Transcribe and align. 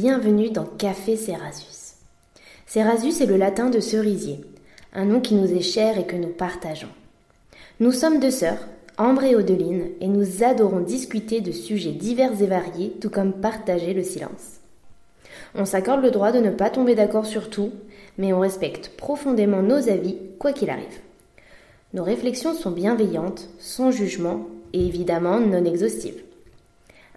bienvenue 0.00 0.50
dans 0.50 0.64
Café 0.64 1.16
Cerasus. 1.16 1.96
Cerasus 2.68 3.20
est 3.20 3.26
le 3.26 3.36
latin 3.36 3.68
de 3.68 3.80
cerisier, 3.80 4.38
un 4.94 5.06
nom 5.06 5.20
qui 5.20 5.34
nous 5.34 5.52
est 5.52 5.60
cher 5.60 5.98
et 5.98 6.06
que 6.06 6.14
nous 6.14 6.28
partageons. 6.28 6.94
Nous 7.80 7.90
sommes 7.90 8.20
deux 8.20 8.30
sœurs, 8.30 8.60
Ambre 8.96 9.24
et 9.24 9.34
Odeline, 9.34 9.88
et 10.00 10.06
nous 10.06 10.44
adorons 10.44 10.78
discuter 10.78 11.40
de 11.40 11.50
sujets 11.50 11.90
divers 11.90 12.40
et 12.40 12.46
variés, 12.46 12.92
tout 13.00 13.10
comme 13.10 13.32
partager 13.32 13.92
le 13.92 14.04
silence. 14.04 14.60
On 15.56 15.64
s'accorde 15.64 16.04
le 16.04 16.12
droit 16.12 16.30
de 16.30 16.38
ne 16.38 16.50
pas 16.50 16.70
tomber 16.70 16.94
d'accord 16.94 17.26
sur 17.26 17.50
tout, 17.50 17.72
mais 18.18 18.32
on 18.32 18.38
respecte 18.38 18.92
profondément 18.96 19.62
nos 19.62 19.88
avis, 19.88 20.16
quoi 20.38 20.52
qu'il 20.52 20.70
arrive. 20.70 21.00
Nos 21.92 22.04
réflexions 22.04 22.54
sont 22.54 22.70
bienveillantes, 22.70 23.48
sans 23.58 23.90
jugement 23.90 24.46
et 24.72 24.86
évidemment 24.86 25.40
non 25.40 25.64
exhaustives. 25.64 26.22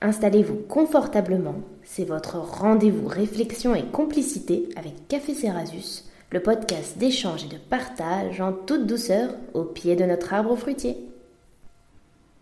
Installez-vous 0.03 0.55
confortablement, 0.67 1.61
c'est 1.83 2.05
votre 2.05 2.37
rendez-vous 2.37 3.07
réflexion 3.07 3.75
et 3.75 3.83
complicité 3.83 4.67
avec 4.75 5.07
Café 5.07 5.35
Cerasus, 5.35 6.05
le 6.31 6.39
podcast 6.39 6.97
d'échange 6.97 7.43
et 7.45 7.47
de 7.47 7.59
partage 7.69 8.41
en 8.41 8.51
toute 8.51 8.87
douceur 8.87 9.29
au 9.53 9.63
pied 9.63 9.95
de 9.95 10.03
notre 10.03 10.33
arbre 10.33 10.55
fruitier. 10.55 10.97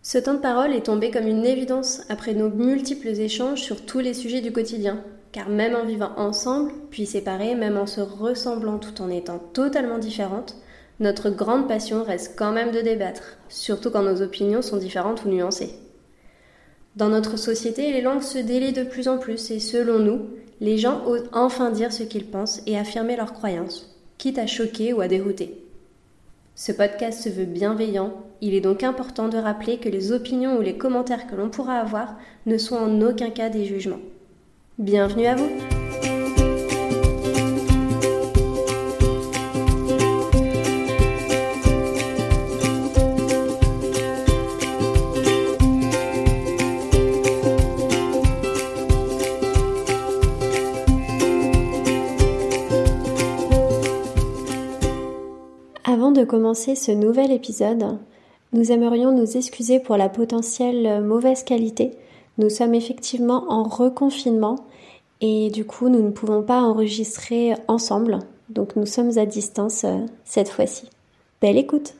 Ce 0.00 0.16
temps 0.16 0.32
de 0.32 0.38
parole 0.38 0.72
est 0.72 0.86
tombé 0.86 1.10
comme 1.10 1.26
une 1.26 1.44
évidence 1.44 2.00
après 2.08 2.32
nos 2.32 2.48
multiples 2.48 3.08
échanges 3.08 3.60
sur 3.60 3.84
tous 3.84 3.98
les 3.98 4.14
sujets 4.14 4.40
du 4.40 4.52
quotidien, 4.52 5.04
car 5.30 5.50
même 5.50 5.76
en 5.76 5.84
vivant 5.84 6.12
ensemble, 6.16 6.72
puis 6.90 7.04
séparés, 7.04 7.54
même 7.56 7.76
en 7.76 7.86
se 7.86 8.00
ressemblant 8.00 8.78
tout 8.78 9.02
en 9.02 9.10
étant 9.10 9.38
totalement 9.38 9.98
différentes, 9.98 10.56
notre 10.98 11.28
grande 11.28 11.68
passion 11.68 12.04
reste 12.04 12.38
quand 12.38 12.52
même 12.52 12.70
de 12.70 12.80
débattre, 12.80 13.36
surtout 13.50 13.90
quand 13.90 14.02
nos 14.02 14.22
opinions 14.22 14.62
sont 14.62 14.78
différentes 14.78 15.26
ou 15.26 15.28
nuancées. 15.28 15.74
Dans 16.96 17.08
notre 17.08 17.38
société, 17.38 17.92
les 17.92 18.00
langues 18.00 18.22
se 18.22 18.38
délient 18.38 18.72
de 18.72 18.82
plus 18.82 19.06
en 19.06 19.18
plus 19.18 19.50
et 19.50 19.60
selon 19.60 20.00
nous, 20.00 20.26
les 20.60 20.76
gens 20.76 21.06
osent 21.06 21.28
enfin 21.32 21.70
dire 21.70 21.92
ce 21.92 22.02
qu'ils 22.02 22.26
pensent 22.26 22.62
et 22.66 22.76
affirmer 22.76 23.16
leurs 23.16 23.32
croyances, 23.32 23.96
quitte 24.18 24.38
à 24.38 24.46
choquer 24.46 24.92
ou 24.92 25.00
à 25.00 25.08
dérouter. 25.08 25.64
Ce 26.56 26.72
podcast 26.72 27.22
se 27.22 27.28
veut 27.28 27.44
bienveillant, 27.44 28.12
il 28.40 28.54
est 28.54 28.60
donc 28.60 28.82
important 28.82 29.28
de 29.28 29.38
rappeler 29.38 29.78
que 29.78 29.88
les 29.88 30.12
opinions 30.12 30.58
ou 30.58 30.62
les 30.62 30.76
commentaires 30.76 31.26
que 31.26 31.36
l'on 31.36 31.48
pourra 31.48 31.74
avoir 31.74 32.16
ne 32.46 32.58
sont 32.58 32.76
en 32.76 33.00
aucun 33.02 33.30
cas 33.30 33.50
des 33.50 33.64
jugements. 33.64 34.00
Bienvenue 34.78 35.26
à 35.26 35.36
vous 35.36 35.48
Avant 55.84 56.10
de 56.10 56.24
commencer 56.24 56.74
ce 56.74 56.92
nouvel 56.92 57.30
épisode, 57.30 57.98
nous 58.52 58.70
aimerions 58.70 59.12
nous 59.12 59.38
excuser 59.38 59.80
pour 59.80 59.96
la 59.96 60.10
potentielle 60.10 61.02
mauvaise 61.02 61.42
qualité. 61.42 61.92
Nous 62.36 62.50
sommes 62.50 62.74
effectivement 62.74 63.50
en 63.50 63.62
reconfinement 63.62 64.56
et 65.22 65.48
du 65.48 65.64
coup 65.64 65.88
nous 65.88 66.02
ne 66.02 66.10
pouvons 66.10 66.42
pas 66.42 66.60
enregistrer 66.60 67.54
ensemble. 67.66 68.18
Donc 68.50 68.76
nous 68.76 68.84
sommes 68.84 69.16
à 69.16 69.24
distance 69.24 69.84
euh, 69.84 70.00
cette 70.26 70.50
fois-ci. 70.50 70.90
Belle 71.40 71.56
écoute 71.56 71.94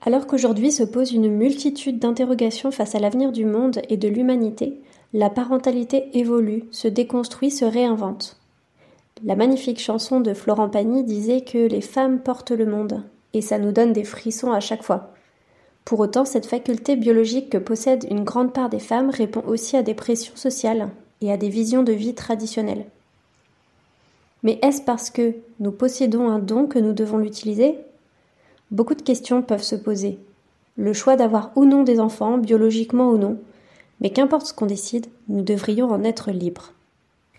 Alors 0.00 0.28
qu'aujourd'hui 0.28 0.70
se 0.70 0.84
pose 0.84 1.12
une 1.12 1.28
multitude 1.28 1.98
d'interrogations 1.98 2.70
face 2.70 2.94
à 2.94 3.00
l'avenir 3.00 3.32
du 3.32 3.46
monde 3.46 3.80
et 3.88 3.96
de 3.96 4.08
l'humanité, 4.08 4.80
la 5.14 5.28
parentalité 5.28 6.08
évolue, 6.18 6.64
se 6.70 6.88
déconstruit, 6.88 7.50
se 7.50 7.64
réinvente. 7.64 8.38
La 9.24 9.36
magnifique 9.36 9.80
chanson 9.80 10.20
de 10.20 10.32
Florent 10.32 10.70
Pagny 10.70 11.04
disait 11.04 11.42
que 11.42 11.58
les 11.58 11.82
femmes 11.82 12.20
portent 12.20 12.50
le 12.50 12.66
monde, 12.66 13.02
et 13.34 13.42
ça 13.42 13.58
nous 13.58 13.72
donne 13.72 13.92
des 13.92 14.04
frissons 14.04 14.52
à 14.52 14.60
chaque 14.60 14.82
fois. 14.82 15.12
Pour 15.84 16.00
autant, 16.00 16.24
cette 16.24 16.46
faculté 16.46 16.96
biologique 16.96 17.50
que 17.50 17.58
possède 17.58 18.06
une 18.10 18.24
grande 18.24 18.52
part 18.52 18.70
des 18.70 18.78
femmes 18.78 19.10
répond 19.10 19.42
aussi 19.46 19.76
à 19.76 19.82
des 19.82 19.94
pressions 19.94 20.36
sociales 20.36 20.88
et 21.20 21.30
à 21.30 21.36
des 21.36 21.48
visions 21.48 21.82
de 21.82 21.92
vie 21.92 22.14
traditionnelles. 22.14 22.86
Mais 24.42 24.58
est-ce 24.62 24.82
parce 24.82 25.10
que 25.10 25.34
nous 25.60 25.72
possédons 25.72 26.28
un 26.28 26.38
don 26.38 26.66
que 26.66 26.78
nous 26.78 26.92
devons 26.92 27.18
l'utiliser? 27.18 27.76
Beaucoup 28.70 28.94
de 28.94 29.02
questions 29.02 29.42
peuvent 29.42 29.62
se 29.62 29.76
poser. 29.76 30.18
Le 30.76 30.94
choix 30.94 31.16
d'avoir 31.16 31.52
ou 31.54 31.64
non 31.64 31.82
des 31.82 32.00
enfants, 32.00 32.38
biologiquement 32.38 33.10
ou 33.10 33.18
non, 33.18 33.38
mais 34.02 34.10
qu'importe 34.10 34.46
ce 34.46 34.52
qu'on 34.52 34.66
décide, 34.66 35.06
nous 35.28 35.42
devrions 35.42 35.90
en 35.90 36.02
être 36.02 36.32
libres. 36.32 36.72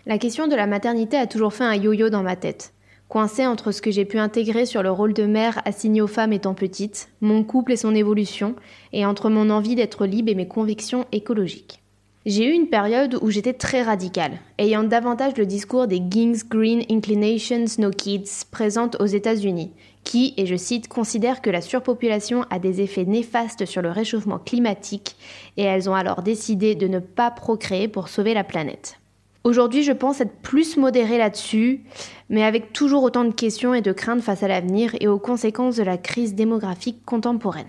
La 0.06 0.18
question 0.18 0.48
de 0.48 0.56
la 0.56 0.66
maternité 0.66 1.16
a 1.18 1.26
toujours 1.26 1.52
fait 1.52 1.64
un 1.64 1.74
yo-yo 1.74 2.08
dans 2.08 2.22
ma 2.22 2.36
tête. 2.36 2.72
Coincée 3.08 3.46
entre 3.46 3.70
ce 3.70 3.82
que 3.82 3.90
j'ai 3.90 4.06
pu 4.06 4.18
intégrer 4.18 4.64
sur 4.64 4.82
le 4.82 4.90
rôle 4.90 5.12
de 5.12 5.24
mère 5.24 5.60
assigné 5.66 6.00
aux 6.00 6.06
femmes 6.06 6.32
étant 6.32 6.54
petite, 6.54 7.10
mon 7.20 7.44
couple 7.44 7.72
et 7.72 7.76
son 7.76 7.94
évolution, 7.94 8.56
et 8.94 9.04
entre 9.04 9.28
mon 9.28 9.50
envie 9.50 9.74
d'être 9.74 10.06
libre 10.06 10.30
et 10.30 10.34
mes 10.34 10.48
convictions 10.48 11.04
écologiques. 11.12 11.83
J'ai 12.26 12.46
eu 12.46 12.52
une 12.52 12.68
période 12.68 13.18
où 13.20 13.28
j'étais 13.28 13.52
très 13.52 13.82
radicale, 13.82 14.38
ayant 14.56 14.82
davantage 14.82 15.36
le 15.36 15.44
discours 15.44 15.86
des 15.86 15.98
Ging's 15.98 16.48
Green 16.48 16.82
Inclinations 16.90 17.66
No 17.76 17.90
Kids 17.90 18.46
présentes 18.50 18.96
aux 18.98 19.04
États-Unis, 19.04 19.72
qui, 20.04 20.32
et 20.38 20.46
je 20.46 20.56
cite, 20.56 20.88
considèrent 20.88 21.42
que 21.42 21.50
la 21.50 21.60
surpopulation 21.60 22.46
a 22.48 22.58
des 22.58 22.80
effets 22.80 23.04
néfastes 23.04 23.66
sur 23.66 23.82
le 23.82 23.90
réchauffement 23.90 24.38
climatique 24.38 25.16
et 25.58 25.64
elles 25.64 25.90
ont 25.90 25.94
alors 25.94 26.22
décidé 26.22 26.74
de 26.74 26.88
ne 26.88 26.98
pas 26.98 27.30
procréer 27.30 27.88
pour 27.88 28.08
sauver 28.08 28.32
la 28.32 28.44
planète. 28.44 28.98
Aujourd'hui, 29.44 29.82
je 29.82 29.92
pense 29.92 30.22
être 30.22 30.40
plus 30.40 30.78
modérée 30.78 31.18
là-dessus, 31.18 31.82
mais 32.30 32.42
avec 32.42 32.72
toujours 32.72 33.02
autant 33.02 33.24
de 33.24 33.34
questions 33.34 33.74
et 33.74 33.82
de 33.82 33.92
craintes 33.92 34.22
face 34.22 34.42
à 34.42 34.48
l'avenir 34.48 34.96
et 34.98 35.08
aux 35.08 35.18
conséquences 35.18 35.76
de 35.76 35.82
la 35.82 35.98
crise 35.98 36.34
démographique 36.34 37.04
contemporaine. 37.04 37.68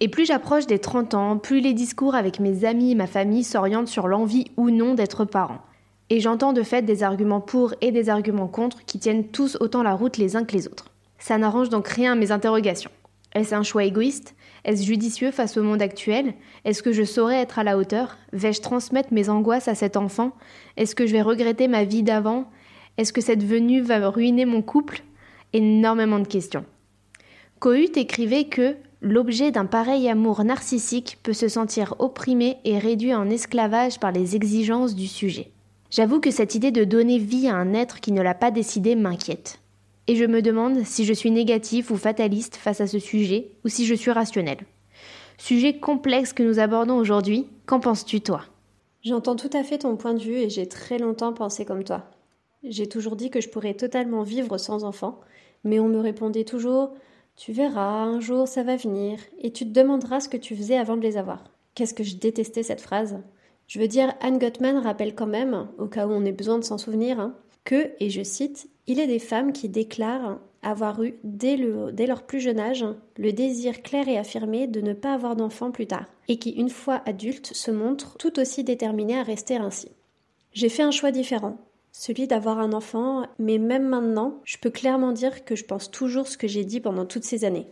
Et 0.00 0.08
plus 0.08 0.26
j'approche 0.26 0.66
des 0.66 0.78
30 0.78 1.14
ans, 1.14 1.38
plus 1.38 1.60
les 1.60 1.72
discours 1.72 2.14
avec 2.14 2.38
mes 2.38 2.66
amis 2.66 2.92
et 2.92 2.94
ma 2.94 3.06
famille 3.06 3.44
s'orientent 3.44 3.88
sur 3.88 4.08
l'envie 4.08 4.46
ou 4.58 4.70
non 4.70 4.94
d'être 4.94 5.24
parent. 5.24 5.62
Et 6.10 6.20
j'entends 6.20 6.52
de 6.52 6.62
fait 6.62 6.82
des 6.82 7.02
arguments 7.02 7.40
pour 7.40 7.74
et 7.80 7.92
des 7.92 8.10
arguments 8.10 8.46
contre 8.46 8.84
qui 8.84 8.98
tiennent 8.98 9.26
tous 9.26 9.56
autant 9.58 9.82
la 9.82 9.94
route 9.94 10.18
les 10.18 10.36
uns 10.36 10.44
que 10.44 10.52
les 10.52 10.68
autres. 10.68 10.90
Ça 11.18 11.38
n'arrange 11.38 11.70
donc 11.70 11.88
rien 11.88 12.12
à 12.12 12.14
mes 12.14 12.30
interrogations. 12.30 12.90
Est-ce 13.34 13.54
un 13.54 13.62
choix 13.62 13.84
égoïste? 13.84 14.34
Est-ce 14.64 14.84
judicieux 14.84 15.30
face 15.30 15.56
au 15.56 15.62
monde 15.62 15.82
actuel? 15.82 16.34
Est-ce 16.64 16.82
que 16.82 16.92
je 16.92 17.02
saurais 17.02 17.40
être 17.40 17.58
à 17.58 17.64
la 17.64 17.78
hauteur? 17.78 18.18
Vais-je 18.32 18.60
transmettre 18.60 19.12
mes 19.12 19.28
angoisses 19.30 19.68
à 19.68 19.74
cet 19.74 19.96
enfant? 19.96 20.32
Est-ce 20.76 20.94
que 20.94 21.06
je 21.06 21.12
vais 21.12 21.22
regretter 21.22 21.68
ma 21.68 21.84
vie 21.84 22.02
d'avant? 22.02 22.50
Est-ce 22.98 23.12
que 23.12 23.20
cette 23.20 23.42
venue 23.42 23.80
va 23.80 24.08
ruiner 24.08 24.44
mon 24.44 24.62
couple? 24.62 25.02
Énormément 25.52 26.18
de 26.18 26.26
questions. 26.26 26.64
Cohut 27.58 27.96
écrivait 27.96 28.44
que 28.44 28.76
l'objet 29.00 29.50
d'un 29.50 29.66
pareil 29.66 30.08
amour 30.08 30.44
narcissique 30.44 31.18
peut 31.22 31.32
se 31.32 31.48
sentir 31.48 31.94
opprimé 31.98 32.58
et 32.64 32.78
réduit 32.78 33.14
en 33.14 33.28
esclavage 33.30 34.00
par 34.00 34.12
les 34.12 34.36
exigences 34.36 34.94
du 34.94 35.06
sujet. 35.06 35.50
J'avoue 35.90 36.20
que 36.20 36.30
cette 36.30 36.54
idée 36.54 36.72
de 36.72 36.84
donner 36.84 37.18
vie 37.18 37.48
à 37.48 37.54
un 37.54 37.74
être 37.74 38.00
qui 38.00 38.12
ne 38.12 38.22
l'a 38.22 38.34
pas 38.34 38.50
décidé 38.50 38.96
m'inquiète. 38.96 39.60
Et 40.08 40.16
je 40.16 40.24
me 40.24 40.42
demande 40.42 40.84
si 40.84 41.04
je 41.04 41.12
suis 41.12 41.30
négatif 41.30 41.90
ou 41.90 41.96
fataliste 41.96 42.56
face 42.56 42.80
à 42.80 42.86
ce 42.86 42.98
sujet, 42.98 43.50
ou 43.64 43.68
si 43.68 43.86
je 43.86 43.94
suis 43.94 44.10
rationnel. 44.10 44.58
Sujet 45.38 45.78
complexe 45.78 46.32
que 46.32 46.42
nous 46.42 46.58
abordons 46.58 46.96
aujourd'hui, 46.96 47.46
qu'en 47.66 47.80
penses-tu 47.80 48.20
toi? 48.20 48.42
J'entends 49.02 49.36
tout 49.36 49.50
à 49.52 49.62
fait 49.62 49.78
ton 49.78 49.96
point 49.96 50.14
de 50.14 50.22
vue 50.22 50.36
et 50.36 50.50
j'ai 50.50 50.68
très 50.68 50.98
longtemps 50.98 51.32
pensé 51.32 51.64
comme 51.64 51.84
toi. 51.84 52.10
J'ai 52.64 52.88
toujours 52.88 53.16
dit 53.16 53.30
que 53.30 53.40
je 53.40 53.48
pourrais 53.48 53.74
totalement 53.74 54.22
vivre 54.22 54.58
sans 54.58 54.84
enfant, 54.84 55.20
mais 55.62 55.78
on 55.78 55.88
me 55.88 56.00
répondait 56.00 56.44
toujours 56.44 56.94
Tu 57.36 57.52
verras, 57.52 58.02
un 58.02 58.18
jour 58.18 58.48
ça 58.48 58.62
va 58.62 58.76
venir, 58.76 59.18
et 59.38 59.52
tu 59.52 59.66
te 59.66 59.78
demanderas 59.78 60.20
ce 60.20 60.28
que 60.28 60.38
tu 60.38 60.56
faisais 60.56 60.78
avant 60.78 60.96
de 60.96 61.02
les 61.02 61.18
avoir. 61.18 61.44
Qu'est-ce 61.74 61.92
que 61.92 62.02
je 62.02 62.16
détestais 62.16 62.62
cette 62.62 62.80
phrase? 62.80 63.18
Je 63.66 63.78
veux 63.78 63.88
dire, 63.88 64.14
Anne 64.22 64.38
Gottman 64.38 64.78
rappelle 64.78 65.14
quand 65.14 65.26
même, 65.26 65.68
au 65.78 65.86
cas 65.86 66.06
où 66.06 66.12
on 66.12 66.24
ait 66.24 66.32
besoin 66.32 66.58
de 66.58 66.64
s'en 66.64 66.78
souvenir, 66.78 67.20
hein, 67.20 67.34
que, 67.64 67.90
et 68.00 68.08
je 68.08 68.22
cite, 68.22 68.70
il 68.86 69.00
est 69.00 69.06
des 69.06 69.18
femmes 69.18 69.52
qui 69.52 69.68
déclarent 69.68 70.38
avoir 70.62 71.02
eu, 71.02 71.16
dès, 71.24 71.56
leur 71.58 72.22
plus 72.22 72.40
jeune 72.40 72.58
âge, 72.58 72.86
le 73.18 73.32
désir 73.32 73.82
clair 73.82 74.08
et 74.08 74.16
affirmé 74.16 74.66
de 74.66 74.80
ne 74.80 74.94
pas 74.94 75.12
avoir 75.12 75.36
d'enfants 75.36 75.70
plus 75.72 75.86
tard, 75.86 76.06
et 76.28 76.38
qui, 76.38 76.50
une 76.50 76.70
fois 76.70 77.02
adultes, 77.04 77.52
se 77.52 77.70
montrent 77.70 78.16
tout 78.16 78.40
aussi 78.40 78.64
déterminées 78.64 79.18
à 79.18 79.22
rester 79.22 79.56
ainsi. 79.56 79.88
J'ai 80.54 80.70
fait 80.70 80.82
un 80.82 80.90
choix 80.90 81.10
différent, 81.10 81.58
celui 81.98 82.26
d'avoir 82.26 82.58
un 82.58 82.74
enfant, 82.74 83.24
mais 83.38 83.56
même 83.56 83.88
maintenant, 83.88 84.42
je 84.44 84.58
peux 84.58 84.68
clairement 84.68 85.12
dire 85.12 85.46
que 85.46 85.56
je 85.56 85.64
pense 85.64 85.90
toujours 85.90 86.28
ce 86.28 86.36
que 86.36 86.46
j'ai 86.46 86.62
dit 86.62 86.78
pendant 86.78 87.06
toutes 87.06 87.24
ces 87.24 87.46
années. 87.46 87.68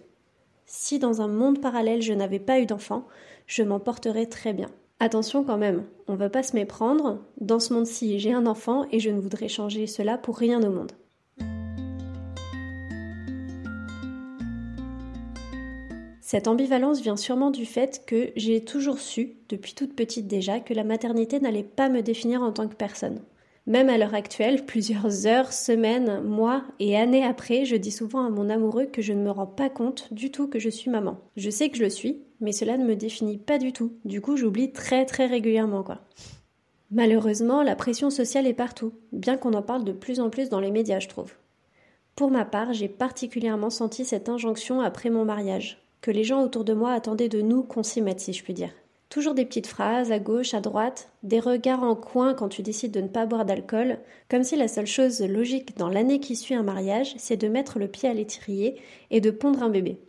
Si 0.64 0.98
dans 0.98 1.20
un 1.20 1.28
monde 1.28 1.60
parallèle 1.60 2.00
je 2.00 2.14
n'avais 2.14 2.38
pas 2.38 2.58
eu 2.58 2.64
d'enfant, 2.64 3.06
je 3.46 3.62
m'en 3.62 3.80
porterais 3.80 4.24
très 4.24 4.54
bien. 4.54 4.70
Attention 4.98 5.44
quand 5.44 5.58
même, 5.58 5.84
on 6.08 6.14
va 6.14 6.30
pas 6.30 6.42
se 6.42 6.56
méprendre, 6.56 7.18
dans 7.42 7.60
ce 7.60 7.74
monde-ci 7.74 8.18
j'ai 8.18 8.32
un 8.32 8.46
enfant 8.46 8.86
et 8.90 8.98
je 8.98 9.10
ne 9.10 9.20
voudrais 9.20 9.48
changer 9.48 9.86
cela 9.86 10.16
pour 10.16 10.38
rien 10.38 10.62
au 10.62 10.70
monde. 10.70 10.92
Cette 16.22 16.48
ambivalence 16.48 17.02
vient 17.02 17.18
sûrement 17.18 17.50
du 17.50 17.66
fait 17.66 18.04
que 18.06 18.30
j'ai 18.36 18.64
toujours 18.64 19.00
su, 19.00 19.36
depuis 19.50 19.74
toute 19.74 19.94
petite 19.94 20.26
déjà, 20.26 20.60
que 20.60 20.72
la 20.72 20.82
maternité 20.82 21.40
n'allait 21.40 21.62
pas 21.62 21.90
me 21.90 22.00
définir 22.00 22.42
en 22.42 22.52
tant 22.52 22.66
que 22.66 22.74
personne. 22.74 23.20
Même 23.66 23.88
à 23.88 23.96
l'heure 23.96 24.14
actuelle, 24.14 24.66
plusieurs 24.66 25.26
heures, 25.26 25.52
semaines, 25.52 26.20
mois 26.22 26.64
et 26.80 26.98
années 26.98 27.24
après, 27.24 27.64
je 27.64 27.76
dis 27.76 27.90
souvent 27.90 28.26
à 28.26 28.28
mon 28.28 28.50
amoureux 28.50 28.84
que 28.84 29.00
je 29.00 29.14
ne 29.14 29.22
me 29.22 29.30
rends 29.30 29.46
pas 29.46 29.70
compte 29.70 30.12
du 30.12 30.30
tout 30.30 30.48
que 30.48 30.58
je 30.58 30.68
suis 30.68 30.90
maman. 30.90 31.18
Je 31.38 31.48
sais 31.48 31.70
que 31.70 31.78
je 31.78 31.84
le 31.84 31.88
suis, 31.88 32.20
mais 32.40 32.52
cela 32.52 32.76
ne 32.76 32.84
me 32.84 32.94
définit 32.94 33.38
pas 33.38 33.56
du 33.56 33.72
tout. 33.72 33.94
Du 34.04 34.20
coup, 34.20 34.36
j'oublie 34.36 34.72
très 34.72 35.06
très 35.06 35.24
régulièrement 35.26 35.82
quoi. 35.82 36.00
Malheureusement, 36.90 37.62
la 37.62 37.74
pression 37.74 38.10
sociale 38.10 38.46
est 38.46 38.52
partout, 38.52 38.92
bien 39.12 39.38
qu'on 39.38 39.54
en 39.54 39.62
parle 39.62 39.84
de 39.84 39.92
plus 39.92 40.20
en 40.20 40.28
plus 40.28 40.50
dans 40.50 40.60
les 40.60 40.70
médias, 40.70 41.00
je 41.00 41.08
trouve. 41.08 41.32
Pour 42.14 42.30
ma 42.30 42.44
part, 42.44 42.74
j'ai 42.74 42.88
particulièrement 42.88 43.70
senti 43.70 44.04
cette 44.04 44.28
injonction 44.28 44.82
après 44.82 45.08
mon 45.08 45.24
mariage, 45.24 45.82
que 46.02 46.10
les 46.10 46.22
gens 46.22 46.42
autour 46.42 46.64
de 46.64 46.74
moi 46.74 46.92
attendaient 46.92 47.30
de 47.30 47.40
nous 47.40 47.62
qu'on 47.62 47.82
s'y 47.82 48.02
mette, 48.02 48.20
si 48.20 48.34
je 48.34 48.44
puis 48.44 48.54
dire. 48.54 48.70
Toujours 49.14 49.34
des 49.34 49.44
petites 49.44 49.68
phrases 49.68 50.10
à 50.10 50.18
gauche, 50.18 50.54
à 50.54 50.60
droite, 50.60 51.08
des 51.22 51.38
regards 51.38 51.84
en 51.84 51.94
coin 51.94 52.34
quand 52.34 52.48
tu 52.48 52.62
décides 52.62 52.90
de 52.90 53.00
ne 53.00 53.06
pas 53.06 53.26
boire 53.26 53.44
d'alcool, 53.44 54.00
comme 54.28 54.42
si 54.42 54.56
la 54.56 54.66
seule 54.66 54.88
chose 54.88 55.22
logique 55.22 55.78
dans 55.78 55.88
l'année 55.88 56.18
qui 56.18 56.34
suit 56.34 56.56
un 56.56 56.64
mariage, 56.64 57.14
c'est 57.16 57.36
de 57.36 57.46
mettre 57.46 57.78
le 57.78 57.86
pied 57.86 58.08
à 58.08 58.12
l'étrier 58.12 58.74
et 59.12 59.20
de 59.20 59.30
pondre 59.30 59.62
un 59.62 59.70
bébé. 59.70 60.00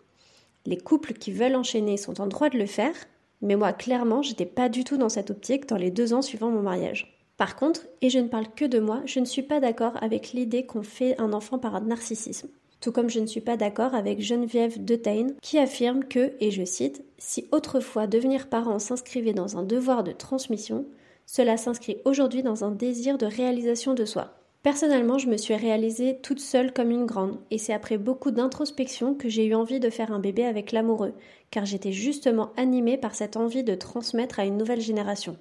Les 0.66 0.78
couples 0.78 1.14
qui 1.14 1.32
veulent 1.32 1.56
enchaîner 1.56 1.98
sont 1.98 2.20
en 2.20 2.26
droit 2.26 2.50
de 2.50 2.58
le 2.58 2.66
faire, 2.66 2.96
mais 3.44 3.56
moi, 3.56 3.74
clairement, 3.74 4.24
j'étais 4.24 4.48
pas 4.48 4.70
du 4.70 4.84
tout 4.84 4.98
dans 4.98 5.10
cette 5.10 5.30
optique 5.30 5.70
dans 5.70 5.78
les 5.78 5.92
deux 5.92 6.16
ans 6.16 6.24
suivant 6.24 6.50
mon 6.50 6.64
mariage. 6.64 7.16
Par 7.38 7.56
contre, 7.58 7.86
et 8.02 8.10
je 8.10 8.18
ne 8.18 8.28
parle 8.28 8.48
que 8.56 8.66
de 8.66 8.80
moi, 8.80 9.04
je 9.06 9.20
ne 9.20 9.26
suis 9.26 9.44
pas 9.44 9.60
d'accord 9.60 10.02
avec 10.02 10.34
l'idée 10.34 10.66
qu'on 10.66 10.82
fait 10.82 11.16
un 11.22 11.32
enfant 11.32 11.60
par 11.60 11.80
narcissisme 11.80 12.50
tout 12.86 12.92
comme 12.92 13.10
je 13.10 13.20
ne 13.20 13.26
suis 13.26 13.42
pas 13.42 13.58
d'accord 13.58 13.96
avec 13.96 14.22
Geneviève 14.22 14.86
Detain 14.86 15.30
qui 15.42 15.58
affirme 15.58 16.04
que, 16.04 16.34
et 16.40 16.52
je 16.52 16.64
cite, 16.64 17.04
si 17.18 17.48
autrefois 17.52 18.06
devenir 18.06 18.48
parent 18.48 18.78
s'inscrivait 18.78 19.34
dans 19.34 19.58
un 19.58 19.64
devoir 19.64 20.04
de 20.04 20.12
transmission, 20.12 20.86
cela 21.26 21.58
s'inscrit 21.58 21.98
aujourd'hui 22.06 22.44
dans 22.44 22.64
un 22.64 22.70
désir 22.70 23.18
de 23.18 23.26
réalisation 23.26 23.96
de 23.96 24.06
soi. 24.06 24.36
Personnellement, 24.62 25.18
je 25.18 25.30
me 25.30 25.38
suis 25.38 25.56
réalisée 25.56 26.20
toute 26.22 26.40
seule 26.40 26.74
comme 26.74 26.92
une 26.92 27.08
grande, 27.08 27.40
et 27.50 27.58
c'est 27.58 27.74
après 27.74 27.98
beaucoup 27.98 28.30
d'introspection 28.30 29.16
que 29.16 29.30
j'ai 29.30 29.48
eu 29.48 29.56
envie 29.56 29.80
de 29.80 29.90
faire 29.90 30.12
un 30.12 30.20
bébé 30.20 30.46
avec 30.46 30.72
l'amoureux, 30.72 31.14
car 31.50 31.66
j'étais 31.66 31.92
justement 31.92 32.52
animée 32.56 32.98
par 32.98 33.16
cette 33.16 33.36
envie 33.36 33.64
de 33.64 33.74
transmettre 33.74 34.40
à 34.40 34.46
une 34.46 34.58
nouvelle 34.58 34.82
génération. 34.82 35.38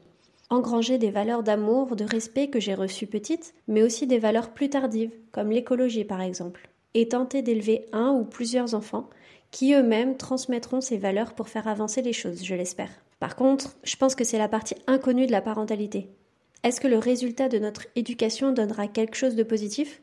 Engranger 0.48 0.96
des 0.96 1.10
valeurs 1.10 1.42
d'amour, 1.42 1.94
de 1.94 2.04
respect 2.04 2.48
que 2.48 2.60
j'ai 2.60 2.72
reçues 2.72 3.06
petites, 3.06 3.52
mais 3.68 3.82
aussi 3.82 4.06
des 4.06 4.18
valeurs 4.18 4.48
plus 4.54 4.70
tardives, 4.70 5.12
comme 5.30 5.50
l'écologie 5.50 6.04
par 6.04 6.22
exemple 6.22 6.70
et 6.94 7.08
tenter 7.08 7.42
d'élever 7.42 7.86
un 7.92 8.10
ou 8.10 8.24
plusieurs 8.24 8.74
enfants 8.74 9.10
qui 9.50 9.74
eux-mêmes 9.74 10.16
transmettront 10.16 10.80
ces 10.80 10.96
valeurs 10.96 11.34
pour 11.34 11.48
faire 11.48 11.68
avancer 11.68 12.02
les 12.02 12.12
choses, 12.12 12.44
je 12.44 12.54
l'espère. 12.54 12.90
Par 13.20 13.36
contre, 13.36 13.76
je 13.84 13.96
pense 13.96 14.14
que 14.14 14.24
c'est 14.24 14.38
la 14.38 14.48
partie 14.48 14.74
inconnue 14.86 15.26
de 15.26 15.32
la 15.32 15.40
parentalité. 15.40 16.08
Est-ce 16.64 16.80
que 16.80 16.88
le 16.88 16.98
résultat 16.98 17.48
de 17.48 17.58
notre 17.58 17.86
éducation 17.94 18.52
donnera 18.52 18.88
quelque 18.88 19.16
chose 19.16 19.36
de 19.36 19.42
positif? 19.42 20.02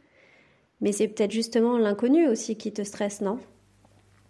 Mais 0.80 0.92
c'est 0.92 1.08
peut-être 1.08 1.32
justement 1.32 1.78
l'inconnu 1.78 2.28
aussi 2.28 2.56
qui 2.56 2.72
te 2.72 2.84
stresse, 2.84 3.22
non? 3.22 3.40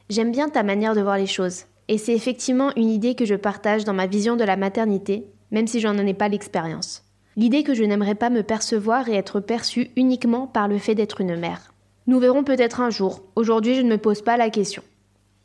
J'aime 0.09 0.31
bien 0.31 0.49
ta 0.49 0.63
manière 0.63 0.95
de 0.95 1.01
voir 1.01 1.17
les 1.17 1.27
choses, 1.27 1.65
et 1.87 1.97
c'est 1.97 2.13
effectivement 2.13 2.71
une 2.75 2.89
idée 2.89 3.15
que 3.15 3.25
je 3.25 3.35
partage 3.35 3.85
dans 3.85 3.93
ma 3.93 4.07
vision 4.07 4.35
de 4.35 4.43
la 4.43 4.57
maternité, 4.57 5.25
même 5.51 5.67
si 5.67 5.79
j'en 5.79 5.97
ai 5.97 6.13
pas 6.13 6.29
l'expérience. 6.29 7.03
L'idée 7.37 7.63
que 7.63 7.73
je 7.73 7.83
n'aimerais 7.83 8.15
pas 8.15 8.29
me 8.29 8.43
percevoir 8.43 9.07
et 9.07 9.15
être 9.15 9.39
perçue 9.39 9.91
uniquement 9.95 10.47
par 10.47 10.67
le 10.67 10.77
fait 10.77 10.95
d'être 10.95 11.21
une 11.21 11.37
mère. 11.37 11.70
Nous 12.07 12.19
verrons 12.19 12.43
peut-être 12.43 12.81
un 12.81 12.89
jour. 12.89 13.21
Aujourd'hui, 13.35 13.75
je 13.75 13.81
ne 13.81 13.89
me 13.89 13.97
pose 13.99 14.23
pas 14.23 14.35
la 14.35 14.49
question. 14.49 14.81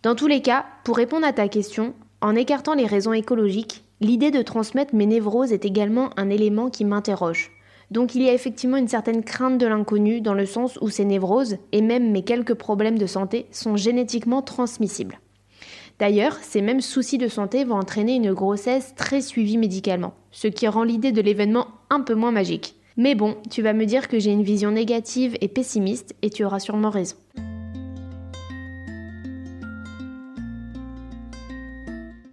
Dans 0.02 0.14
tous 0.14 0.26
les 0.26 0.40
cas, 0.40 0.64
pour 0.84 0.96
répondre 0.96 1.26
à 1.26 1.34
ta 1.34 1.48
question, 1.48 1.92
en 2.22 2.34
écartant 2.34 2.72
les 2.72 2.86
raisons 2.86 3.12
écologiques, 3.12 3.84
l'idée 4.00 4.30
de 4.30 4.40
transmettre 4.40 4.94
mes 4.94 5.04
névroses 5.04 5.52
est 5.52 5.66
également 5.66 6.08
un 6.16 6.30
élément 6.30 6.70
qui 6.70 6.86
m'interroge. 6.86 7.50
Donc 7.90 8.14
il 8.14 8.22
y 8.22 8.30
a 8.30 8.32
effectivement 8.32 8.78
une 8.78 8.88
certaine 8.88 9.22
crainte 9.22 9.58
de 9.58 9.66
l'inconnu 9.66 10.22
dans 10.22 10.32
le 10.32 10.46
sens 10.46 10.78
où 10.80 10.88
ces 10.88 11.04
névroses, 11.04 11.58
et 11.72 11.82
même 11.82 12.10
mes 12.10 12.22
quelques 12.22 12.54
problèmes 12.54 12.98
de 12.98 13.06
santé, 13.06 13.44
sont 13.50 13.76
génétiquement 13.76 14.40
transmissibles. 14.40 15.20
D'ailleurs, 15.98 16.38
ces 16.40 16.62
mêmes 16.62 16.80
soucis 16.80 17.18
de 17.18 17.28
santé 17.28 17.64
vont 17.64 17.76
entraîner 17.76 18.14
une 18.14 18.32
grossesse 18.32 18.94
très 18.96 19.20
suivie 19.20 19.58
médicalement, 19.58 20.14
ce 20.30 20.48
qui 20.48 20.66
rend 20.68 20.84
l'idée 20.84 21.12
de 21.12 21.20
l'événement 21.20 21.66
un 21.90 22.00
peu 22.00 22.14
moins 22.14 22.32
magique. 22.32 22.75
Mais 22.98 23.14
bon, 23.14 23.36
tu 23.50 23.60
vas 23.60 23.74
me 23.74 23.84
dire 23.84 24.08
que 24.08 24.18
j'ai 24.18 24.32
une 24.32 24.42
vision 24.42 24.70
négative 24.70 25.36
et 25.42 25.48
pessimiste 25.48 26.14
et 26.22 26.30
tu 26.30 26.44
auras 26.44 26.60
sûrement 26.60 26.88
raison. 26.88 27.16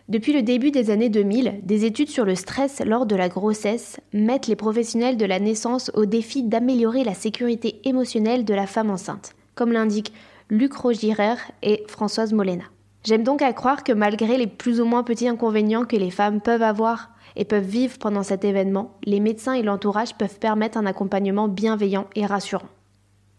Depuis 0.08 0.32
le 0.32 0.42
début 0.42 0.72
des 0.72 0.90
années 0.90 1.10
2000, 1.10 1.62
des 1.64 1.86
études 1.86 2.10
sur 2.10 2.24
le 2.24 2.36
stress 2.36 2.82
lors 2.86 3.06
de 3.06 3.16
la 3.16 3.30
grossesse 3.30 4.00
mettent 4.14 4.48
les 4.48 4.56
professionnels 4.56 5.18
de 5.18 5.26
la 5.26 5.40
naissance 5.40 5.92
au 5.96 6.06
défi 6.06 6.44
d'améliorer 6.44 7.04
la 7.04 7.16
sécurité 7.16 7.82
émotionnelle 7.84 8.46
de 8.46 8.54
la 8.54 8.68
femme 8.68 8.92
enceinte, 8.92 9.34
comme 9.56 9.74
l'indiquent 9.74 10.14
Luc 10.50 10.74
Rogirer 10.74 11.36
et 11.62 11.84
Françoise 11.88 12.32
Molena. 12.32 12.66
J'aime 13.04 13.24
donc 13.24 13.42
à 13.42 13.52
croire 13.52 13.84
que 13.84 13.92
malgré 13.92 14.38
les 14.38 14.48
plus 14.48 14.80
ou 14.80 14.86
moins 14.86 15.04
petits 15.04 15.28
inconvénients 15.28 15.84
que 15.84 15.98
les 15.98 16.12
femmes 16.12 16.40
peuvent 16.40 16.62
avoir 16.62 17.10
et 17.36 17.46
peuvent 17.46 17.64
vivre 17.64 17.98
pendant 17.98 18.24
cet 18.24 18.46
événement, 18.46 18.98
les 19.04 19.20
médecins 19.20 19.54
et 19.54 19.64
l'entourage 19.64 20.16
peuvent 20.16 20.40
permettre 20.40 20.78
un 20.78 20.86
accompagnement 20.86 21.48
bienveillant 21.48 22.08
et 22.16 22.26
rassurant. 22.26 22.68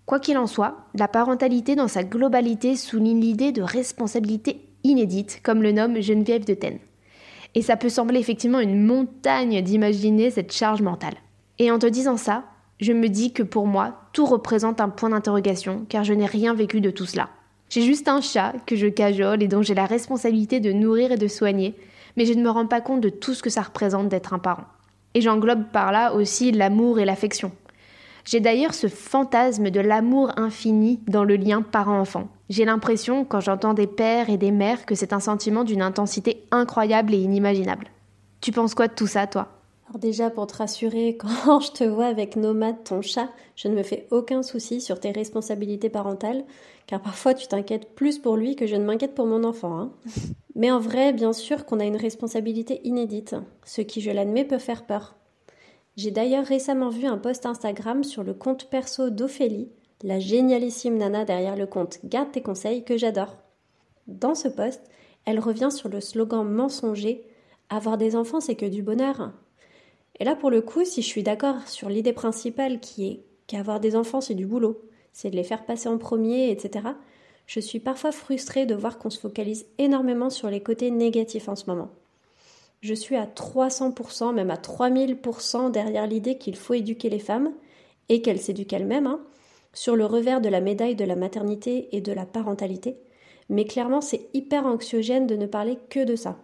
Quoi 0.06 0.20
qu'il 0.20 0.37
en 0.37 0.46
soit, 0.46 0.76
la 0.94 1.08
parentalité 1.08 1.76
dans 1.76 1.88
sa 1.88 2.05
globalité 2.05 2.76
souligne 2.76 3.20
l'idée 3.20 3.52
de 3.52 3.62
responsabilité 3.62 4.61
inédite, 4.82 5.41
comme 5.43 5.62
le 5.62 5.73
nomme 5.73 6.00
Geneviève 6.00 6.44
de 6.44 6.55
Ten. 6.55 6.79
Et 7.55 7.62
ça 7.62 7.76
peut 7.76 7.88
sembler 7.88 8.20
effectivement 8.20 8.61
une 8.61 8.85
montagne 8.85 9.62
d'imaginer 9.62 10.31
cette 10.31 10.52
charge 10.52 10.82
mentale. 10.82 11.14
Et 11.58 11.70
en 11.70 11.79
te 11.79 11.87
disant 11.87 12.17
ça, 12.17 12.44
je 12.81 12.93
me 12.93 13.08
dis 13.08 13.32
que 13.32 13.43
pour 13.43 13.67
moi, 13.67 14.00
tout 14.12 14.26
représente 14.26 14.81
un 14.81 14.88
point 14.88 15.11
d'interrogation, 15.11 15.87
car 15.88 16.05
je 16.05 16.12
n'ai 16.12 16.26
rien 16.26 16.52
vécu 16.52 16.81
de 16.81 16.90
tout 16.90 17.06
cela. 17.06 17.31
J'ai 17.70 17.82
juste 17.82 18.08
un 18.08 18.20
chat 18.20 18.52
que 18.67 18.76
je 18.76 18.88
cajole 18.88 19.43
et 19.43 19.49
dont 19.49 19.62
j'ai 19.62 19.75
la 19.75 19.87
responsabilité 19.87 20.61
de 20.61 20.73
nourrir 20.73 21.12
et 21.12 21.17
de 21.17 21.29
soigner, 21.29 21.75
mais 22.16 22.26
je 22.26 22.32
ne 22.34 22.43
me 22.43 22.50
rends 22.50 22.66
pas 22.66 22.81
compte 22.81 23.00
de 23.00 23.08
tout 23.08 23.35
ce 23.35 23.42
que 23.42 23.50
ça 23.50 23.62
représente 23.62 24.09
d'être 24.09 24.35
un 24.35 24.38
parent. 24.38 24.64
Et 25.14 25.21
j'englobe 25.21 25.64
par 25.73 25.92
là 25.92 26.14
aussi 26.14 26.52
l'amour 26.52 26.99
et 26.99 27.04
l'affection. 27.04 27.52
J'ai 28.25 28.40
d'ailleurs 28.40 28.75
ce 28.75 28.88
fantasme 28.88 29.71
de 29.71 29.80
l'amour 29.80 30.33
infini 30.37 30.99
dans 31.06 31.25
le 31.25 31.37
lien 31.37 31.61
parent-enfant. 31.61 32.28
J'ai 32.49 32.64
l'impression, 32.64 33.25
quand 33.25 33.40
j'entends 33.40 33.75
des 33.75 33.87
pères 33.87 34.30
et 34.30 34.38
des 34.38 34.50
mères, 34.50 34.87
que 34.87 34.94
c'est 34.94 35.12
un 35.12 35.21
sentiment 35.21 35.62
d'une 35.62 35.83
intensité 35.83 36.42
incroyable 36.50 37.14
et 37.14 37.18
inimaginable. 37.18 37.88
Tu 38.40 38.50
penses 38.50 38.75
quoi 38.75 38.88
de 38.88 38.94
tout 38.94 39.06
ça, 39.06 39.26
toi? 39.26 39.49
Alors 39.88 39.99
déjà, 39.99 40.30
pour 40.30 40.47
te 40.47 40.56
rassurer, 40.56 41.18
quand 41.44 41.61
je 41.61 41.73
te 41.73 41.85
vois 41.85 42.06
avec 42.06 42.37
Nomade, 42.37 42.83
ton 42.85 43.02
chat, 43.02 43.28
je 43.56 43.68
ne 43.68 43.75
me 43.75 43.83
fais 43.83 44.06
aucun 44.11 44.42
souci 44.42 44.80
sur 44.80 45.00
tes 45.00 45.12
responsabilités 45.12 45.90
parentales, 45.90 46.44
car 46.87 47.00
parfois 47.00 47.35
tu 47.35 47.47
t'inquiètes 47.47 47.95
plus 47.95 48.19
pour 48.19 48.37
lui 48.37 48.57
que 48.57 48.67
je 48.67 48.76
ne 48.76 48.85
m'inquiète 48.85 49.14
pour 49.14 49.26
mon 49.26 49.45
enfant. 49.45 49.79
Hein. 49.79 49.93
Mais 50.55 50.71
en 50.71 50.79
vrai, 50.79 51.12
bien 51.12 51.33
sûr 51.33 51.64
qu'on 51.64 51.81
a 51.81 51.85
une 51.85 51.97
responsabilité 51.97 52.81
inédite, 52.85 53.37
ce 53.64 53.81
qui, 53.81 54.00
je 54.00 54.11
l'admets, 54.11 54.45
peut 54.45 54.59
faire 54.59 54.87
peur. 54.87 55.17
J'ai 55.97 56.11
d'ailleurs 56.11 56.47
récemment 56.47 56.88
vu 56.88 57.07
un 57.07 57.19
post 57.19 57.47
Instagram 57.47 58.05
sur 58.05 58.23
le 58.23 58.35
compte 58.35 58.69
perso 58.69 59.11
d'Ophélie, 59.11 59.69
la 60.03 60.19
génialissime 60.19 60.99
nana 60.99 61.25
derrière 61.25 61.57
le 61.57 61.67
compte 61.67 61.99
Garde 62.05 62.33
tes 62.33 62.43
conseils 62.43 62.85
que 62.85 62.97
j'adore. 62.97 63.37
Dans 64.07 64.35
ce 64.35 64.49
post, 64.49 64.83
elle 65.25 65.41
revient 65.41 65.71
sur 65.71 65.88
le 65.88 66.00
slogan 66.00 66.47
mensonger 66.47 67.26
Avoir 67.71 67.97
des 67.97 68.14
enfants, 68.14 68.41
c'est 68.41 68.57
que 68.57 68.67
du 68.67 68.83
bonheur. 68.83 69.33
Et 70.21 70.25
là, 70.25 70.37
pour 70.37 70.50
le 70.50 70.61
coup, 70.61 70.85
si 70.85 71.03
je 71.03 71.07
suis 71.07 71.23
d'accord 71.23 71.67
sur 71.67 71.88
l'idée 71.88 72.12
principale 72.12 72.79
qui 72.79 73.07
est 73.09 73.25
qu'avoir 73.47 73.81
des 73.81 73.97
enfants, 73.97 74.21
c'est 74.21 74.35
du 74.35 74.47
boulot, 74.47 74.83
c'est 75.14 75.30
de 75.30 75.37
les 75.37 75.44
faire 75.44 75.64
passer 75.64 75.88
en 75.88 75.97
premier, 75.97 76.50
etc., 76.50 76.88
je 77.47 77.61
suis 77.61 77.78
parfois 77.78 78.11
frustrée 78.11 78.66
de 78.66 78.75
voir 78.75 78.99
qu'on 78.99 79.11
se 79.11 79.21
focalise 79.21 79.66
énormément 79.78 80.30
sur 80.30 80.50
les 80.50 80.62
côtés 80.62 80.90
négatifs 80.90 81.49
en 81.49 81.56
ce 81.56 81.66
moment. 81.66 81.90
Je 82.80 82.94
suis 82.94 83.16
à 83.16 83.26
300%, 83.26 84.35
même 84.35 84.50
à 84.50 84.56
3000% 84.56 85.71
derrière 85.71 86.06
l'idée 86.06 86.37
qu'il 86.37 86.56
faut 86.56 86.75
éduquer 86.75 87.11
les 87.11 87.18
femmes, 87.18 87.52
et 88.09 88.23
qu'elles 88.23 88.40
s'éduquent 88.40 88.73
elles-mêmes, 88.73 89.06
hein, 89.06 89.21
sur 89.73 89.97
le 89.97 90.04
revers 90.04 90.40
de 90.40 90.49
la 90.49 90.61
médaille 90.61 90.97
de 90.97 91.04
la 91.04 91.16
maternité 91.16 91.88
et 91.92 92.00
de 92.00 92.12
la 92.12 92.26
parentalité, 92.26 92.97
mais 93.49 93.64
clairement 93.64 94.00
c'est 94.00 94.28
hyper 94.35 94.66
anxiogène 94.66 95.26
de 95.26 95.37
ne 95.37 95.47
parler 95.47 95.78
que 95.90 96.04
de 96.04 96.16
ça. 96.16 96.38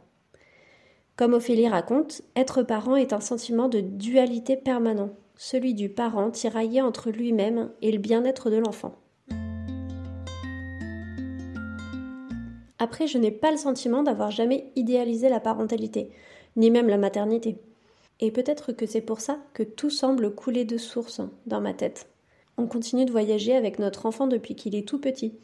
Comme 1.16 1.34
Ophélie 1.34 1.68
raconte, 1.68 2.22
être 2.36 2.62
parent 2.62 2.96
est 2.96 3.12
un 3.12 3.20
sentiment 3.20 3.68
de 3.68 3.80
dualité 3.80 4.56
permanent, 4.56 5.10
celui 5.42 5.72
du 5.72 5.88
parent 5.88 6.30
tiraillé 6.30 6.82
entre 6.82 7.10
lui-même 7.10 7.70
et 7.80 7.90
le 7.90 7.96
bien-être 7.96 8.50
de 8.50 8.58
l'enfant. 8.58 8.94
Après, 12.78 13.06
je 13.06 13.16
n'ai 13.16 13.30
pas 13.30 13.50
le 13.50 13.56
sentiment 13.56 14.02
d'avoir 14.02 14.30
jamais 14.30 14.70
idéalisé 14.76 15.30
la 15.30 15.40
parentalité, 15.40 16.10
ni 16.56 16.70
même 16.70 16.88
la 16.88 16.98
maternité. 16.98 17.56
Et 18.20 18.30
peut-être 18.30 18.72
que 18.72 18.84
c'est 18.84 19.00
pour 19.00 19.20
ça 19.20 19.38
que 19.54 19.62
tout 19.62 19.88
semble 19.88 20.34
couler 20.34 20.66
de 20.66 20.76
source 20.76 21.22
dans 21.46 21.62
ma 21.62 21.72
tête. 21.72 22.10
On 22.58 22.66
continue 22.66 23.06
de 23.06 23.10
voyager 23.10 23.56
avec 23.56 23.78
notre 23.78 24.04
enfant 24.04 24.26
depuis 24.26 24.54
qu'il 24.54 24.76
est 24.76 24.86
tout 24.86 25.00
petit. 25.00 25.38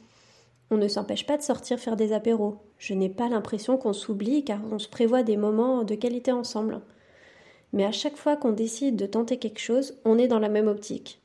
On 0.71 0.76
ne 0.76 0.88
s'empêche 0.88 1.25
pas 1.25 1.38
de 1.38 1.43
sortir 1.43 1.79
faire 1.79 1.97
des 1.97 2.12
apéros, 2.12 2.59
Je 2.76 2.93
n'ai 2.93 3.09
pas 3.09 3.31
l'impression 3.31 3.79
qu'on 3.79 3.95
s'oublie 3.95 4.45
car 4.45 4.61
on 4.71 4.79
se 4.79 4.91
prévoit 4.91 5.23
des 5.23 5.38
moments 5.38 5.85
de 5.85 5.95
qualité 5.95 6.33
ensemble. 6.33 6.83
Mais 7.73 7.85
à 7.85 7.92
chaque 7.92 8.16
fois 8.16 8.37
qu'on 8.37 8.52
décide 8.52 8.96
de 8.96 9.06
tenter 9.06 9.38
quelque 9.38 9.61
chose, 9.61 9.99
on 10.04 10.18
est 10.18 10.28
dans 10.28 10.38
la 10.38 10.49
même 10.49 10.68
optique. 10.68 11.20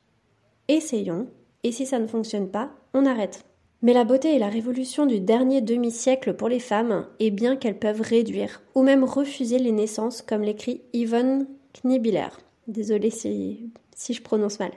Essayons, 0.68 1.28
et 1.64 1.72
si 1.72 1.86
ça 1.86 1.98
ne 1.98 2.06
fonctionne 2.06 2.50
pas, 2.50 2.70
on 2.94 3.06
arrête. 3.06 3.44
Mais 3.82 3.92
la 3.92 4.04
beauté 4.04 4.34
et 4.34 4.38
la 4.38 4.48
révolution 4.48 5.06
du 5.06 5.18
dernier 5.18 5.60
demi-siècle 5.60 6.34
pour 6.34 6.48
les 6.48 6.60
femmes 6.60 7.06
est 7.18 7.30
bien 7.30 7.56
qu'elles 7.56 7.78
peuvent 7.78 8.00
réduire 8.00 8.62
ou 8.76 8.82
même 8.82 9.02
refuser 9.02 9.58
les 9.58 9.72
naissances, 9.72 10.22
comme 10.22 10.42
l'écrit 10.42 10.82
Yvonne 10.92 11.48
Knibiller. 11.74 12.28
Désolée 12.68 13.10
si, 13.10 13.70
si 13.96 14.14
je 14.14 14.22
prononce 14.22 14.60
mal. 14.60 14.70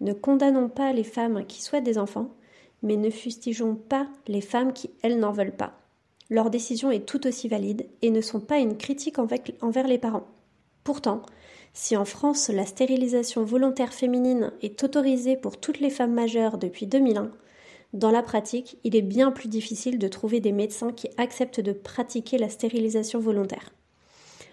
Ne 0.00 0.12
condamnons 0.12 0.68
pas 0.68 0.92
les 0.92 1.04
femmes 1.04 1.44
qui 1.46 1.62
souhaitent 1.62 1.84
des 1.84 1.98
enfants, 1.98 2.30
mais 2.82 2.96
ne 2.96 3.10
fustigeons 3.10 3.74
pas 3.74 4.06
les 4.28 4.40
femmes 4.40 4.72
qui, 4.72 4.90
elles, 5.02 5.18
n'en 5.18 5.32
veulent 5.32 5.56
pas. 5.56 5.72
Leur 6.30 6.48
décision 6.48 6.90
est 6.90 7.06
tout 7.06 7.26
aussi 7.26 7.48
valide 7.48 7.86
et 8.02 8.10
ne 8.10 8.20
sont 8.20 8.40
pas 8.40 8.58
une 8.58 8.76
critique 8.76 9.18
envers 9.18 9.88
les 9.88 9.98
parents. 9.98 10.26
Pourtant, 10.84 11.22
si 11.72 11.96
en 11.96 12.04
France 12.04 12.50
la 12.50 12.66
stérilisation 12.66 13.42
volontaire 13.42 13.92
féminine 13.92 14.52
est 14.62 14.84
autorisée 14.84 15.36
pour 15.36 15.58
toutes 15.58 15.80
les 15.80 15.90
femmes 15.90 16.12
majeures 16.12 16.58
depuis 16.58 16.86
2001, 16.86 17.30
dans 17.94 18.10
la 18.10 18.22
pratique, 18.22 18.76
il 18.84 18.94
est 18.96 19.02
bien 19.02 19.30
plus 19.30 19.48
difficile 19.48 19.98
de 19.98 20.08
trouver 20.08 20.40
des 20.40 20.52
médecins 20.52 20.92
qui 20.92 21.08
acceptent 21.16 21.60
de 21.60 21.72
pratiquer 21.72 22.38
la 22.38 22.48
stérilisation 22.48 23.18
volontaire. 23.18 23.70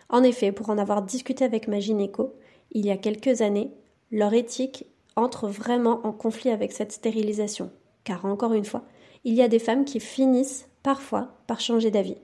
En 0.09 0.23
effet, 0.23 0.51
pour 0.51 0.69
en 0.69 0.77
avoir 0.77 1.01
discuté 1.01 1.43
avec 1.43 1.67
ma 1.67 1.79
gynéco, 1.79 2.35
il 2.71 2.85
y 2.85 2.91
a 2.91 2.97
quelques 2.97 3.41
années, 3.41 3.71
leur 4.11 4.33
éthique 4.33 4.85
entre 5.15 5.47
vraiment 5.47 6.05
en 6.05 6.11
conflit 6.11 6.49
avec 6.49 6.71
cette 6.71 6.91
stérilisation. 6.91 7.71
Car 8.03 8.25
encore 8.25 8.53
une 8.53 8.65
fois, 8.65 8.83
il 9.23 9.33
y 9.33 9.41
a 9.41 9.47
des 9.47 9.59
femmes 9.59 9.85
qui 9.85 9.99
finissent 9.99 10.67
parfois 10.83 11.37
par 11.47 11.59
changer 11.59 11.91
d'avis. 11.91 12.17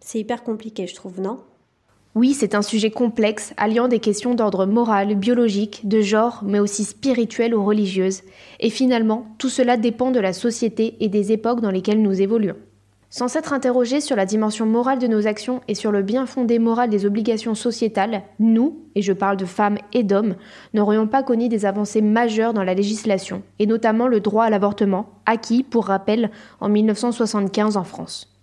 C'est 0.00 0.20
hyper 0.20 0.42
compliqué, 0.42 0.86
je 0.86 0.94
trouve, 0.94 1.20
non? 1.20 1.40
Oui, 2.18 2.34
c'est 2.34 2.56
un 2.56 2.62
sujet 2.62 2.90
complexe, 2.90 3.54
alliant 3.56 3.86
des 3.86 4.00
questions 4.00 4.34
d'ordre 4.34 4.66
moral, 4.66 5.14
biologique, 5.14 5.86
de 5.86 6.00
genre, 6.00 6.42
mais 6.44 6.58
aussi 6.58 6.82
spirituel 6.82 7.54
ou 7.54 7.64
religieuse. 7.64 8.22
Et 8.58 8.70
finalement, 8.70 9.28
tout 9.38 9.48
cela 9.48 9.76
dépend 9.76 10.10
de 10.10 10.18
la 10.18 10.32
société 10.32 10.96
et 10.98 11.06
des 11.06 11.30
époques 11.30 11.60
dans 11.60 11.70
lesquelles 11.70 12.02
nous 12.02 12.20
évoluons. 12.20 12.56
Sans 13.08 13.28
s'être 13.28 13.52
interrogé 13.52 14.00
sur 14.00 14.16
la 14.16 14.26
dimension 14.26 14.66
morale 14.66 14.98
de 14.98 15.06
nos 15.06 15.28
actions 15.28 15.60
et 15.68 15.76
sur 15.76 15.92
le 15.92 16.02
bien 16.02 16.26
fondé 16.26 16.58
moral 16.58 16.90
des 16.90 17.06
obligations 17.06 17.54
sociétales, 17.54 18.22
nous, 18.40 18.80
et 18.96 19.02
je 19.02 19.12
parle 19.12 19.36
de 19.36 19.44
femmes 19.44 19.78
et 19.92 20.02
d'hommes, 20.02 20.34
n'aurions 20.74 21.06
pas 21.06 21.22
connu 21.22 21.48
des 21.48 21.66
avancées 21.66 22.02
majeures 22.02 22.52
dans 22.52 22.64
la 22.64 22.74
législation, 22.74 23.44
et 23.60 23.66
notamment 23.66 24.08
le 24.08 24.18
droit 24.18 24.46
à 24.46 24.50
l'avortement, 24.50 25.20
acquis, 25.24 25.62
pour 25.62 25.86
rappel, 25.86 26.32
en 26.58 26.68
1975 26.68 27.76
en 27.76 27.84
France. 27.84 28.37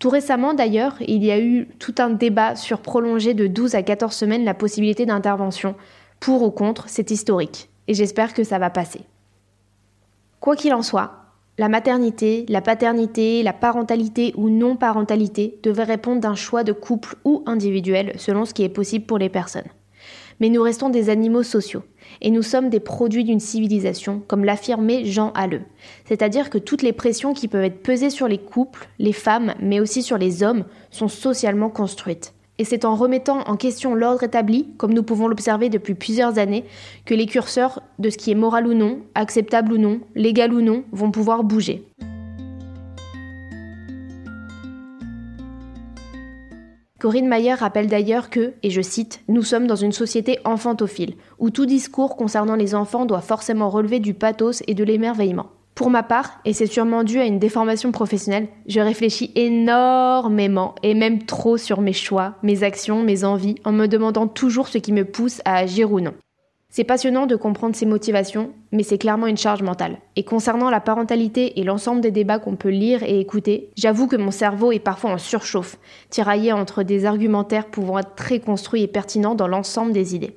Tout 0.00 0.08
récemment 0.08 0.54
d'ailleurs, 0.54 0.94
il 1.06 1.22
y 1.22 1.30
a 1.30 1.38
eu 1.38 1.68
tout 1.78 1.94
un 1.98 2.08
débat 2.08 2.56
sur 2.56 2.80
prolonger 2.80 3.34
de 3.34 3.46
12 3.46 3.74
à 3.74 3.82
14 3.82 4.14
semaines 4.14 4.46
la 4.46 4.54
possibilité 4.54 5.04
d'intervention. 5.04 5.74
Pour 6.20 6.42
ou 6.42 6.50
contre, 6.50 6.88
c'est 6.88 7.10
historique. 7.10 7.68
Et 7.86 7.92
j'espère 7.92 8.32
que 8.32 8.42
ça 8.42 8.58
va 8.58 8.70
passer. 8.70 9.02
Quoi 10.40 10.56
qu'il 10.56 10.72
en 10.72 10.82
soit, 10.82 11.20
la 11.58 11.68
maternité, 11.68 12.46
la 12.48 12.62
paternité, 12.62 13.42
la 13.42 13.52
parentalité 13.52 14.32
ou 14.38 14.48
non-parentalité 14.48 15.58
devraient 15.62 15.84
répondre 15.84 16.22
d'un 16.22 16.34
choix 16.34 16.64
de 16.64 16.72
couple 16.72 17.16
ou 17.26 17.42
individuel 17.44 18.14
selon 18.16 18.46
ce 18.46 18.54
qui 18.54 18.64
est 18.64 18.70
possible 18.70 19.04
pour 19.04 19.18
les 19.18 19.28
personnes. 19.28 19.68
Mais 20.40 20.48
nous 20.48 20.62
restons 20.62 20.88
des 20.88 21.10
animaux 21.10 21.42
sociaux 21.42 21.82
et 22.22 22.30
nous 22.30 22.42
sommes 22.42 22.70
des 22.70 22.80
produits 22.80 23.24
d'une 23.24 23.40
civilisation, 23.40 24.22
comme 24.26 24.44
l'affirmait 24.44 25.04
Jean 25.04 25.32
Halleux. 25.34 25.62
C'est-à-dire 26.06 26.50
que 26.50 26.58
toutes 26.58 26.82
les 26.82 26.92
pressions 26.92 27.34
qui 27.34 27.46
peuvent 27.46 27.64
être 27.64 27.82
pesées 27.82 28.10
sur 28.10 28.26
les 28.26 28.38
couples, 28.38 28.88
les 28.98 29.12
femmes, 29.12 29.54
mais 29.60 29.80
aussi 29.80 30.02
sur 30.02 30.18
les 30.18 30.42
hommes, 30.42 30.64
sont 30.90 31.08
socialement 31.08 31.70
construites. 31.70 32.34
Et 32.58 32.64
c'est 32.64 32.84
en 32.84 32.94
remettant 32.94 33.40
en 33.46 33.56
question 33.56 33.94
l'ordre 33.94 34.22
établi, 34.22 34.68
comme 34.76 34.92
nous 34.92 35.02
pouvons 35.02 35.28
l'observer 35.28 35.70
depuis 35.70 35.94
plusieurs 35.94 36.38
années, 36.38 36.64
que 37.06 37.14
les 37.14 37.24
curseurs 37.24 37.80
de 37.98 38.10
ce 38.10 38.18
qui 38.18 38.30
est 38.30 38.34
moral 38.34 38.66
ou 38.66 38.74
non, 38.74 38.98
acceptable 39.14 39.72
ou 39.72 39.78
non, 39.78 40.00
légal 40.14 40.52
ou 40.52 40.60
non, 40.60 40.84
vont 40.92 41.10
pouvoir 41.10 41.42
bouger. 41.42 41.86
Corinne 47.00 47.28
Mayer 47.28 47.54
rappelle 47.54 47.86
d'ailleurs 47.86 48.28
que, 48.28 48.52
et 48.62 48.68
je 48.68 48.82
cite, 48.82 49.22
Nous 49.26 49.42
sommes 49.42 49.66
dans 49.66 49.74
une 49.74 49.90
société 49.90 50.38
enfantophile, 50.44 51.14
où 51.38 51.48
tout 51.48 51.64
discours 51.64 52.14
concernant 52.14 52.56
les 52.56 52.74
enfants 52.74 53.06
doit 53.06 53.22
forcément 53.22 53.70
relever 53.70 54.00
du 54.00 54.12
pathos 54.12 54.62
et 54.66 54.74
de 54.74 54.84
l'émerveillement. 54.84 55.46
Pour 55.74 55.88
ma 55.88 56.02
part, 56.02 56.40
et 56.44 56.52
c'est 56.52 56.66
sûrement 56.66 57.02
dû 57.02 57.18
à 57.18 57.24
une 57.24 57.38
déformation 57.38 57.90
professionnelle, 57.90 58.48
je 58.66 58.80
réfléchis 58.80 59.32
énormément 59.34 60.74
et 60.82 60.92
même 60.92 61.24
trop 61.24 61.56
sur 61.56 61.80
mes 61.80 61.94
choix, 61.94 62.34
mes 62.42 62.64
actions, 62.64 63.02
mes 63.02 63.24
envies, 63.24 63.54
en 63.64 63.72
me 63.72 63.86
demandant 63.86 64.28
toujours 64.28 64.68
ce 64.68 64.76
qui 64.76 64.92
me 64.92 65.06
pousse 65.06 65.40
à 65.46 65.56
agir 65.56 65.90
ou 65.90 66.00
non. 66.00 66.12
C'est 66.72 66.84
passionnant 66.84 67.26
de 67.26 67.34
comprendre 67.34 67.74
ses 67.74 67.84
motivations, 67.84 68.52
mais 68.70 68.84
c'est 68.84 68.96
clairement 68.96 69.26
une 69.26 69.36
charge 69.36 69.62
mentale. 69.62 69.98
Et 70.14 70.22
concernant 70.22 70.70
la 70.70 70.80
parentalité 70.80 71.58
et 71.58 71.64
l'ensemble 71.64 72.00
des 72.00 72.12
débats 72.12 72.38
qu'on 72.38 72.54
peut 72.54 72.68
lire 72.68 73.02
et 73.02 73.18
écouter, 73.18 73.70
j'avoue 73.76 74.06
que 74.06 74.14
mon 74.14 74.30
cerveau 74.30 74.70
est 74.70 74.78
parfois 74.78 75.10
en 75.10 75.18
surchauffe, 75.18 75.78
tiraillé 76.10 76.52
entre 76.52 76.84
des 76.84 77.06
argumentaires 77.06 77.66
pouvant 77.66 77.98
être 77.98 78.14
très 78.14 78.38
construits 78.38 78.84
et 78.84 78.86
pertinents 78.86 79.34
dans 79.34 79.48
l'ensemble 79.48 79.92
des 79.92 80.14
idées. 80.14 80.36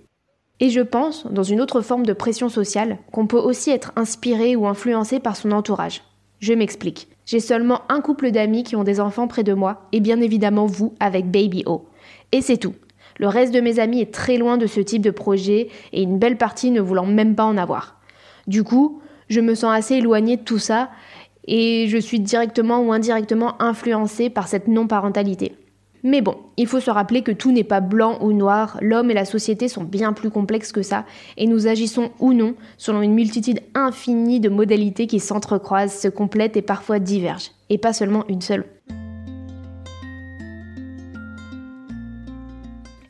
Et 0.60 0.72
je 0.72 0.82
pense, 0.82 1.28
dans 1.28 1.44
une 1.44 1.62
autre 1.62 1.82
forme 1.82 2.06
de 2.06 2.14
pression 2.14 2.50
sociale, 2.50 2.98
qu'on 3.12 3.28
peut 3.28 3.38
aussi 3.38 3.70
être 3.70 3.92
inspiré 3.96 4.56
ou 4.56 4.66
influencé 4.66 5.20
par 5.20 5.36
son 5.36 5.52
entourage. 5.52 6.02
Je 6.40 6.54
m'explique. 6.54 7.10
J'ai 7.28 7.40
seulement 7.40 7.82
un 7.90 8.02
couple 8.02 8.32
d'amis 8.32 8.64
qui 8.64 8.76
ont 8.76 8.84
des 8.84 9.00
enfants 9.00 9.28
près 9.28 9.44
de 9.44 9.54
moi, 9.54 9.88
et 9.92 10.00
bien 10.00 10.20
évidemment 10.20 10.66
vous 10.66 10.96
avec 11.00 11.30
Baby 11.30 11.64
O. 11.68 11.86
Et 12.32 12.42
c'est 12.42 12.58
tout. 12.58 12.74
Le 13.18 13.28
reste 13.28 13.54
de 13.54 13.62
mes 13.62 13.80
amis 13.80 14.02
est 14.02 14.14
très 14.14 14.38
loin 14.38 14.58
de 14.58 14.68
ce 14.68 14.80
type 14.80 15.02
de 15.02 15.12
projet 15.12 15.70
et 15.92 16.02
une 16.02 16.20
belle 16.20 16.38
partie 16.38 16.72
ne 16.72 16.82
voulant 16.82 17.06
même 17.06 17.36
pas 17.36 17.46
en 17.46 17.58
avoir. 17.58 18.00
Du 18.48 18.64
coup, 18.64 19.02
je 19.30 19.40
me 19.40 19.56
sens 19.56 19.74
assez 19.74 19.96
éloignée 19.96 20.38
de 20.38 20.44
tout 20.44 20.60
ça 20.60 20.90
et 21.46 21.88
je 21.88 21.98
suis 21.98 22.20
directement 22.20 22.80
ou 22.80 22.92
indirectement 22.92 23.62
influencée 23.62 24.30
par 24.30 24.48
cette 24.48 24.68
non-parentalité. 24.68 25.56
Mais 26.06 26.20
bon, 26.20 26.36
il 26.58 26.68
faut 26.68 26.82
se 26.82 26.92
rappeler 26.92 27.22
que 27.22 27.32
tout 27.32 27.54
n'est 27.54 27.64
pas 27.64 27.80
blanc 27.80 28.18
ou 28.22 28.34
noir, 28.34 28.78
l'homme 28.82 29.10
et 29.10 29.14
la 29.14 29.24
société 29.24 29.70
sont 29.70 29.86
bien 29.86 30.12
plus 30.12 30.30
complexes 30.30 30.74
que 30.74 30.82
ça, 30.82 31.06
et 31.38 31.48
nous 31.48 31.68
agissons 31.68 32.12
ou 32.20 32.34
non 32.34 32.56
selon 32.78 33.02
une 33.02 33.14
multitude 33.14 33.62
infinie 33.74 34.42
de 34.42 34.50
modalités 34.50 35.08
qui 35.08 35.22
s'entrecroisent, 35.22 35.98
se 35.98 36.10
complètent 36.10 36.58
et 36.58 36.62
parfois 36.62 37.00
divergent, 37.00 37.52
et 37.70 37.78
pas 37.78 37.94
seulement 37.94 38.26
une 38.28 38.42
seule. 38.42 38.66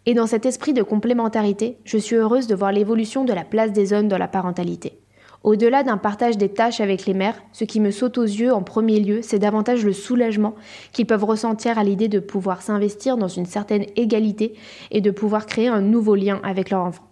Et 0.05 0.13
dans 0.13 0.27
cet 0.27 0.45
esprit 0.45 0.73
de 0.73 0.83
complémentarité, 0.83 1.77
je 1.85 1.97
suis 1.97 2.17
heureuse 2.17 2.47
de 2.47 2.55
voir 2.55 2.73
l'évolution 2.73 3.23
de 3.23 3.31
la 3.31 3.45
place 3.45 3.71
des 3.71 3.93
hommes 3.93 4.09
dans 4.09 4.17
la 4.17 4.27
parentalité. 4.27 4.99
Au-delà 5.43 5.83
d'un 5.83 5.97
partage 5.97 6.37
des 6.37 6.49
tâches 6.49 6.81
avec 6.81 7.05
les 7.05 7.13
mères, 7.13 7.41
ce 7.51 7.65
qui 7.65 7.79
me 7.79 7.91
saute 7.91 8.17
aux 8.17 8.23
yeux 8.23 8.53
en 8.53 8.63
premier 8.63 8.99
lieu, 8.99 9.21
c'est 9.21 9.39
davantage 9.39 9.85
le 9.85 9.91
soulagement 9.91 10.55
qu'ils 10.93 11.05
peuvent 11.05 11.23
ressentir 11.23 11.77
à 11.77 11.83
l'idée 11.83 12.07
de 12.07 12.19
pouvoir 12.19 12.61
s'investir 12.61 13.17
dans 13.17 13.27
une 13.27 13.45
certaine 13.45 13.85
égalité 13.95 14.55
et 14.91 15.01
de 15.01 15.11
pouvoir 15.11 15.45
créer 15.45 15.67
un 15.67 15.81
nouveau 15.81 16.15
lien 16.15 16.39
avec 16.43 16.69
leur 16.69 16.81
enfant. 16.81 17.03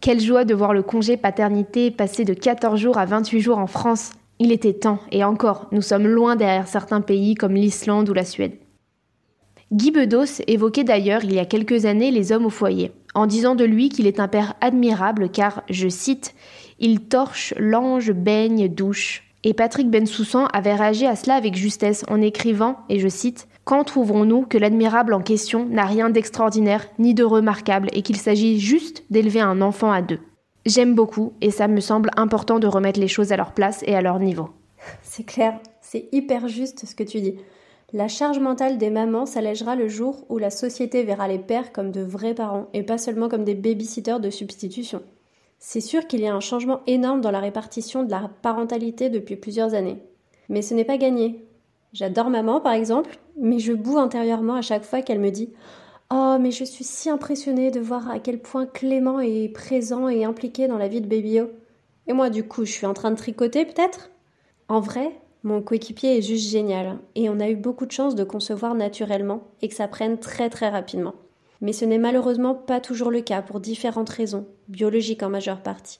Quelle 0.00 0.20
joie 0.20 0.44
de 0.44 0.54
voir 0.54 0.74
le 0.74 0.82
congé 0.82 1.16
paternité 1.16 1.92
passer 1.92 2.24
de 2.24 2.34
14 2.34 2.78
jours 2.78 2.98
à 2.98 3.04
28 3.04 3.40
jours 3.40 3.58
en 3.58 3.68
France. 3.68 4.12
Il 4.40 4.50
était 4.50 4.72
temps, 4.72 4.98
et 5.12 5.22
encore, 5.22 5.68
nous 5.70 5.82
sommes 5.82 6.08
loin 6.08 6.34
derrière 6.34 6.66
certains 6.66 7.00
pays 7.00 7.34
comme 7.34 7.54
l'Islande 7.54 8.08
ou 8.08 8.14
la 8.14 8.24
Suède. 8.24 8.61
Guy 9.72 9.90
Bedos 9.90 10.42
évoquait 10.48 10.84
d'ailleurs 10.84 11.24
il 11.24 11.32
y 11.32 11.38
a 11.38 11.46
quelques 11.46 11.86
années 11.86 12.10
les 12.10 12.30
hommes 12.30 12.44
au 12.44 12.50
foyer, 12.50 12.92
en 13.14 13.24
disant 13.24 13.54
de 13.54 13.64
lui 13.64 13.88
qu'il 13.88 14.06
est 14.06 14.20
un 14.20 14.28
père 14.28 14.52
admirable 14.60 15.30
car, 15.30 15.62
je 15.70 15.88
cite, 15.88 16.34
il 16.78 17.00
torche, 17.00 17.54
l'ange, 17.56 18.12
baigne, 18.12 18.68
douche. 18.68 19.24
Et 19.44 19.54
Patrick 19.54 19.88
Bensoussan 19.88 20.46
avait 20.52 20.74
réagi 20.74 21.06
à 21.06 21.16
cela 21.16 21.36
avec 21.36 21.54
justesse 21.54 22.04
en 22.08 22.20
écrivant, 22.20 22.80
et 22.90 22.98
je 22.98 23.08
cite, 23.08 23.48
Quand 23.64 23.82
trouverons-nous 23.84 24.42
que 24.42 24.58
l'admirable 24.58 25.14
en 25.14 25.22
question 25.22 25.64
n'a 25.64 25.86
rien 25.86 26.10
d'extraordinaire 26.10 26.86
ni 26.98 27.14
de 27.14 27.24
remarquable 27.24 27.88
et 27.94 28.02
qu'il 28.02 28.16
s'agit 28.18 28.60
juste 28.60 29.04
d'élever 29.08 29.40
un 29.40 29.62
enfant 29.62 29.90
à 29.90 30.02
deux? 30.02 30.20
J'aime 30.66 30.94
beaucoup 30.94 31.32
et 31.40 31.50
ça 31.50 31.66
me 31.66 31.80
semble 31.80 32.10
important 32.18 32.58
de 32.58 32.66
remettre 32.66 33.00
les 33.00 33.08
choses 33.08 33.32
à 33.32 33.38
leur 33.38 33.52
place 33.52 33.82
et 33.86 33.94
à 33.94 34.02
leur 34.02 34.18
niveau. 34.18 34.50
C'est 35.02 35.24
clair, 35.24 35.58
c'est 35.80 36.10
hyper 36.12 36.46
juste 36.46 36.84
ce 36.84 36.94
que 36.94 37.04
tu 37.04 37.22
dis. 37.22 37.36
La 37.94 38.08
charge 38.08 38.38
mentale 38.38 38.78
des 38.78 38.88
mamans 38.88 39.26
s'allégera 39.26 39.76
le 39.76 39.86
jour 39.86 40.24
où 40.30 40.38
la 40.38 40.48
société 40.48 41.02
verra 41.02 41.28
les 41.28 41.38
pères 41.38 41.72
comme 41.72 41.90
de 41.90 42.00
vrais 42.00 42.34
parents 42.34 42.68
et 42.72 42.82
pas 42.82 42.96
seulement 42.96 43.28
comme 43.28 43.44
des 43.44 43.54
babysitters 43.54 44.18
de 44.18 44.30
substitution. 44.30 45.02
C'est 45.58 45.82
sûr 45.82 46.06
qu'il 46.06 46.20
y 46.20 46.26
a 46.26 46.34
un 46.34 46.40
changement 46.40 46.80
énorme 46.86 47.20
dans 47.20 47.30
la 47.30 47.40
répartition 47.40 48.02
de 48.02 48.10
la 48.10 48.30
parentalité 48.40 49.10
depuis 49.10 49.36
plusieurs 49.36 49.74
années. 49.74 49.98
Mais 50.48 50.62
ce 50.62 50.72
n'est 50.72 50.86
pas 50.86 50.96
gagné. 50.96 51.44
J'adore 51.92 52.30
maman 52.30 52.60
par 52.60 52.72
exemple, 52.72 53.18
mais 53.36 53.58
je 53.58 53.74
boue 53.74 53.98
intérieurement 53.98 54.54
à 54.54 54.62
chaque 54.62 54.84
fois 54.84 55.02
qu'elle 55.02 55.20
me 55.20 55.30
dit 55.30 55.52
Oh, 56.10 56.36
mais 56.40 56.50
je 56.50 56.64
suis 56.64 56.84
si 56.84 57.10
impressionnée 57.10 57.70
de 57.70 57.80
voir 57.80 58.10
à 58.10 58.20
quel 58.20 58.40
point 58.40 58.64
Clément 58.64 59.20
est 59.20 59.50
présent 59.50 60.08
et 60.08 60.24
impliqué 60.24 60.66
dans 60.66 60.78
la 60.78 60.88
vie 60.88 61.02
de 61.02 61.06
Babyo. 61.06 61.50
Et 62.06 62.14
moi, 62.14 62.30
du 62.30 62.44
coup, 62.44 62.64
je 62.64 62.72
suis 62.72 62.86
en 62.86 62.94
train 62.94 63.10
de 63.10 63.16
tricoter 63.16 63.66
peut-être? 63.66 64.10
En 64.68 64.80
vrai, 64.80 65.12
Mon 65.44 65.60
coéquipier 65.60 66.18
est 66.18 66.22
juste 66.22 66.50
génial 66.50 66.98
et 67.16 67.28
on 67.28 67.40
a 67.40 67.50
eu 67.50 67.56
beaucoup 67.56 67.84
de 67.84 67.90
chance 67.90 68.14
de 68.14 68.22
concevoir 68.22 68.76
naturellement 68.76 69.42
et 69.60 69.68
que 69.68 69.74
ça 69.74 69.88
prenne 69.88 70.18
très 70.18 70.48
très 70.50 70.68
rapidement. 70.68 71.14
Mais 71.60 71.72
ce 71.72 71.84
n'est 71.84 71.98
malheureusement 71.98 72.54
pas 72.54 72.80
toujours 72.80 73.10
le 73.10 73.22
cas 73.22 73.42
pour 73.42 73.58
différentes 73.58 74.10
raisons, 74.10 74.46
biologiques 74.68 75.22
en 75.24 75.30
majeure 75.30 75.60
partie. 75.60 75.98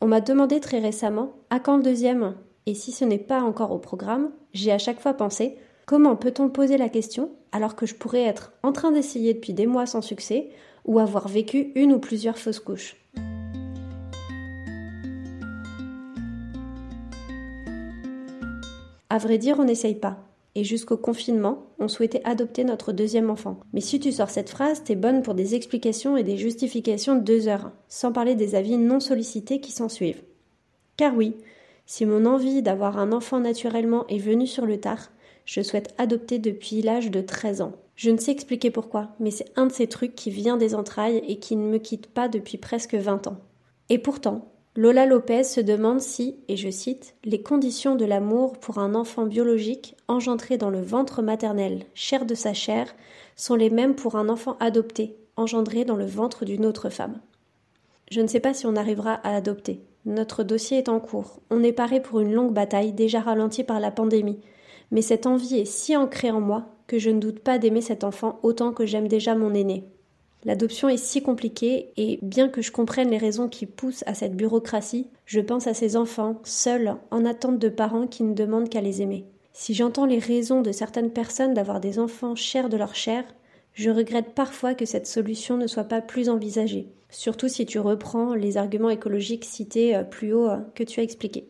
On 0.00 0.06
m'a 0.06 0.22
demandé 0.22 0.60
très 0.60 0.78
récemment 0.78 1.34
à 1.50 1.60
quand 1.60 1.76
le 1.76 1.82
deuxième? 1.82 2.34
Et 2.64 2.74
si 2.74 2.90
ce 2.90 3.04
n'est 3.04 3.18
pas 3.18 3.42
encore 3.42 3.72
au 3.72 3.78
programme, 3.78 4.30
j'ai 4.54 4.72
à 4.72 4.78
chaque 4.78 5.00
fois 5.00 5.14
pensé 5.14 5.56
comment 5.84 6.16
peut-on 6.16 6.48
poser 6.48 6.78
la 6.78 6.88
question 6.88 7.32
alors 7.52 7.76
que 7.76 7.84
je 7.84 7.94
pourrais 7.94 8.22
être 8.22 8.52
en 8.62 8.72
train 8.72 8.92
d'essayer 8.92 9.34
depuis 9.34 9.52
des 9.52 9.66
mois 9.66 9.86
sans 9.86 10.02
succès 10.02 10.50
ou 10.86 10.98
avoir 10.98 11.28
vécu 11.28 11.72
une 11.74 11.92
ou 11.92 11.98
plusieurs 11.98 12.38
fausses 12.38 12.60
couches? 12.60 12.99
À 19.10 19.18
vrai 19.18 19.38
dire, 19.38 19.58
on 19.58 19.64
n'essaye 19.64 19.96
pas. 19.96 20.18
Et 20.54 20.64
jusqu'au 20.64 20.96
confinement, 20.96 21.66
on 21.78 21.88
souhaitait 21.88 22.22
adopter 22.24 22.64
notre 22.64 22.92
deuxième 22.92 23.28
enfant. 23.28 23.60
Mais 23.72 23.80
si 23.80 24.00
tu 24.00 24.12
sors 24.12 24.30
cette 24.30 24.50
phrase, 24.50 24.82
t'es 24.84 24.94
bonne 24.94 25.22
pour 25.22 25.34
des 25.34 25.54
explications 25.54 26.16
et 26.16 26.22
des 26.22 26.36
justifications 26.36 27.16
de 27.16 27.20
deux 27.20 27.48
heures, 27.48 27.72
sans 27.88 28.12
parler 28.12 28.36
des 28.36 28.54
avis 28.54 28.76
non 28.76 29.00
sollicités 29.00 29.60
qui 29.60 29.72
s'en 29.72 29.88
suivent. 29.88 30.22
Car 30.96 31.16
oui, 31.16 31.34
si 31.86 32.06
mon 32.06 32.24
envie 32.24 32.62
d'avoir 32.62 32.98
un 32.98 33.10
enfant 33.10 33.40
naturellement 33.40 34.06
est 34.06 34.18
venue 34.18 34.46
sur 34.46 34.64
le 34.64 34.78
tard, 34.78 35.10
je 35.44 35.60
souhaite 35.60 35.92
adopter 35.98 36.38
depuis 36.38 36.82
l'âge 36.82 37.10
de 37.10 37.20
13 37.20 37.62
ans. 37.62 37.72
Je 37.96 38.10
ne 38.10 38.18
sais 38.18 38.30
expliquer 38.30 38.70
pourquoi, 38.70 39.08
mais 39.18 39.32
c'est 39.32 39.52
un 39.56 39.66
de 39.66 39.72
ces 39.72 39.88
trucs 39.88 40.14
qui 40.14 40.30
vient 40.30 40.56
des 40.56 40.76
entrailles 40.76 41.22
et 41.26 41.40
qui 41.40 41.56
ne 41.56 41.68
me 41.68 41.78
quitte 41.78 42.06
pas 42.06 42.28
depuis 42.28 42.58
presque 42.58 42.94
20 42.94 43.26
ans. 43.26 43.38
Et 43.88 43.98
pourtant, 43.98 44.52
Lola 44.76 45.04
Lopez 45.04 45.42
se 45.42 45.60
demande 45.60 46.00
si, 46.00 46.36
et 46.46 46.56
je 46.56 46.70
cite, 46.70 47.16
les 47.24 47.42
conditions 47.42 47.96
de 47.96 48.04
l'amour 48.04 48.56
pour 48.56 48.78
un 48.78 48.94
enfant 48.94 49.26
biologique 49.26 49.96
engendré 50.06 50.58
dans 50.58 50.70
le 50.70 50.80
ventre 50.80 51.22
maternel, 51.22 51.86
chair 51.92 52.24
de 52.24 52.36
sa 52.36 52.54
chair, 52.54 52.94
sont 53.34 53.56
les 53.56 53.68
mêmes 53.68 53.96
pour 53.96 54.14
un 54.14 54.28
enfant 54.28 54.56
adopté, 54.60 55.16
engendré 55.36 55.84
dans 55.84 55.96
le 55.96 56.06
ventre 56.06 56.44
d'une 56.44 56.64
autre 56.64 56.88
femme. 56.88 57.20
Je 58.12 58.20
ne 58.20 58.28
sais 58.28 58.38
pas 58.38 58.54
si 58.54 58.64
on 58.64 58.76
arrivera 58.76 59.14
à 59.14 59.34
adopter. 59.34 59.80
Notre 60.04 60.44
dossier 60.44 60.78
est 60.78 60.88
en 60.88 61.00
cours. 61.00 61.40
On 61.50 61.64
est 61.64 61.72
paré 61.72 62.00
pour 62.00 62.20
une 62.20 62.32
longue 62.32 62.54
bataille 62.54 62.92
déjà 62.92 63.20
ralentie 63.20 63.64
par 63.64 63.80
la 63.80 63.90
pandémie. 63.90 64.38
Mais 64.92 65.02
cette 65.02 65.26
envie 65.26 65.56
est 65.56 65.64
si 65.64 65.96
ancrée 65.96 66.30
en 66.30 66.40
moi 66.40 66.66
que 66.86 66.98
je 67.00 67.10
ne 67.10 67.20
doute 67.20 67.40
pas 67.40 67.58
d'aimer 67.58 67.80
cet 67.80 68.04
enfant 68.04 68.38
autant 68.44 68.72
que 68.72 68.86
j'aime 68.86 69.08
déjà 69.08 69.34
mon 69.34 69.52
aîné. 69.52 69.84
L'adoption 70.44 70.88
est 70.88 70.96
si 70.96 71.22
compliquée 71.22 71.92
et 71.96 72.18
bien 72.22 72.48
que 72.48 72.62
je 72.62 72.72
comprenne 72.72 73.10
les 73.10 73.18
raisons 73.18 73.48
qui 73.48 73.66
poussent 73.66 74.04
à 74.06 74.14
cette 74.14 74.36
bureaucratie, 74.36 75.08
je 75.26 75.40
pense 75.40 75.66
à 75.66 75.74
ces 75.74 75.96
enfants, 75.96 76.40
seuls, 76.44 76.96
en 77.10 77.26
attente 77.26 77.58
de 77.58 77.68
parents 77.68 78.06
qui 78.06 78.22
ne 78.22 78.34
demandent 78.34 78.70
qu'à 78.70 78.80
les 78.80 79.02
aimer. 79.02 79.26
Si 79.52 79.74
j'entends 79.74 80.06
les 80.06 80.18
raisons 80.18 80.62
de 80.62 80.72
certaines 80.72 81.10
personnes 81.10 81.52
d'avoir 81.52 81.80
des 81.80 81.98
enfants 81.98 82.34
chers 82.34 82.70
de 82.70 82.78
leur 82.78 82.94
chair, 82.94 83.24
je 83.74 83.90
regrette 83.90 84.34
parfois 84.34 84.74
que 84.74 84.86
cette 84.86 85.06
solution 85.06 85.56
ne 85.56 85.66
soit 85.66 85.84
pas 85.84 86.00
plus 86.00 86.28
envisagée, 86.28 86.88
surtout 87.10 87.48
si 87.48 87.66
tu 87.66 87.78
reprends 87.78 88.34
les 88.34 88.56
arguments 88.56 88.90
écologiques 88.90 89.44
cités 89.44 89.94
euh, 89.94 90.04
plus 90.04 90.32
haut 90.32 90.48
euh, 90.48 90.58
que 90.74 90.84
tu 90.84 91.00
as 91.00 91.02
expliqués. 91.02 91.48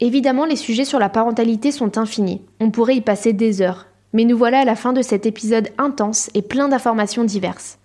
Évidemment, 0.00 0.44
les 0.44 0.56
sujets 0.56 0.84
sur 0.84 0.98
la 0.98 1.08
parentalité 1.08 1.72
sont 1.72 1.98
infinis. 1.98 2.42
On 2.60 2.70
pourrait 2.70 2.96
y 2.96 3.00
passer 3.00 3.32
des 3.32 3.62
heures. 3.62 3.86
Mais 4.12 4.24
nous 4.24 4.38
voilà 4.38 4.60
à 4.60 4.64
la 4.64 4.76
fin 4.76 4.92
de 4.92 5.02
cet 5.02 5.26
épisode 5.26 5.68
intense 5.76 6.30
et 6.34 6.42
plein 6.42 6.68
d'informations 6.68 7.24
diverses. 7.24 7.78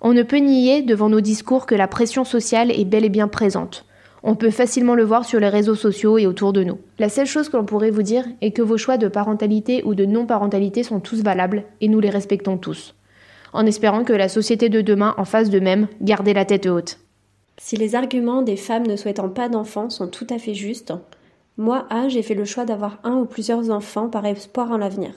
On 0.00 0.12
ne 0.12 0.22
peut 0.22 0.36
nier 0.36 0.82
devant 0.82 1.08
nos 1.08 1.20
discours 1.20 1.66
que 1.66 1.74
la 1.74 1.88
pression 1.88 2.24
sociale 2.24 2.70
est 2.70 2.84
bel 2.84 3.04
et 3.04 3.10
bien 3.10 3.28
présente. 3.28 3.84
On 4.22 4.36
peut 4.36 4.50
facilement 4.50 4.94
le 4.94 5.04
voir 5.04 5.24
sur 5.24 5.40
les 5.40 5.48
réseaux 5.48 5.74
sociaux 5.74 6.18
et 6.18 6.26
autour 6.26 6.52
de 6.52 6.62
nous. 6.62 6.78
La 6.98 7.08
seule 7.08 7.26
chose 7.26 7.48
que 7.48 7.56
l'on 7.56 7.64
pourrait 7.64 7.90
vous 7.90 8.02
dire 8.02 8.24
est 8.40 8.52
que 8.52 8.62
vos 8.62 8.78
choix 8.78 8.96
de 8.96 9.08
parentalité 9.08 9.82
ou 9.84 9.94
de 9.94 10.04
non-parentalité 10.04 10.82
sont 10.82 11.00
tous 11.00 11.22
valables 11.22 11.64
et 11.80 11.88
nous 11.88 12.00
les 12.00 12.10
respectons 12.10 12.56
tous. 12.56 12.94
En 13.52 13.66
espérant 13.66 14.04
que 14.04 14.12
la 14.12 14.28
société 14.28 14.68
de 14.68 14.80
demain 14.80 15.14
en 15.18 15.24
fasse 15.24 15.50
de 15.50 15.60
même, 15.60 15.88
gardez 16.00 16.34
la 16.34 16.44
tête 16.44 16.66
haute. 16.66 16.98
Si 17.60 17.76
les 17.76 17.94
arguments 17.94 18.42
des 18.42 18.56
femmes 18.56 18.86
ne 18.86 18.96
souhaitant 18.96 19.28
pas 19.28 19.48
d'enfants 19.48 19.90
sont 19.90 20.08
tout 20.08 20.26
à 20.30 20.38
fait 20.38 20.54
justes, 20.54 20.92
moi, 21.58 21.86
A, 21.90 22.08
j'ai 22.08 22.22
fait 22.22 22.34
le 22.34 22.44
choix 22.44 22.64
d'avoir 22.64 23.00
un 23.02 23.16
ou 23.16 23.24
plusieurs 23.24 23.70
enfants 23.70 24.08
par 24.08 24.24
espoir 24.24 24.70
en 24.70 24.78
l'avenir. 24.78 25.10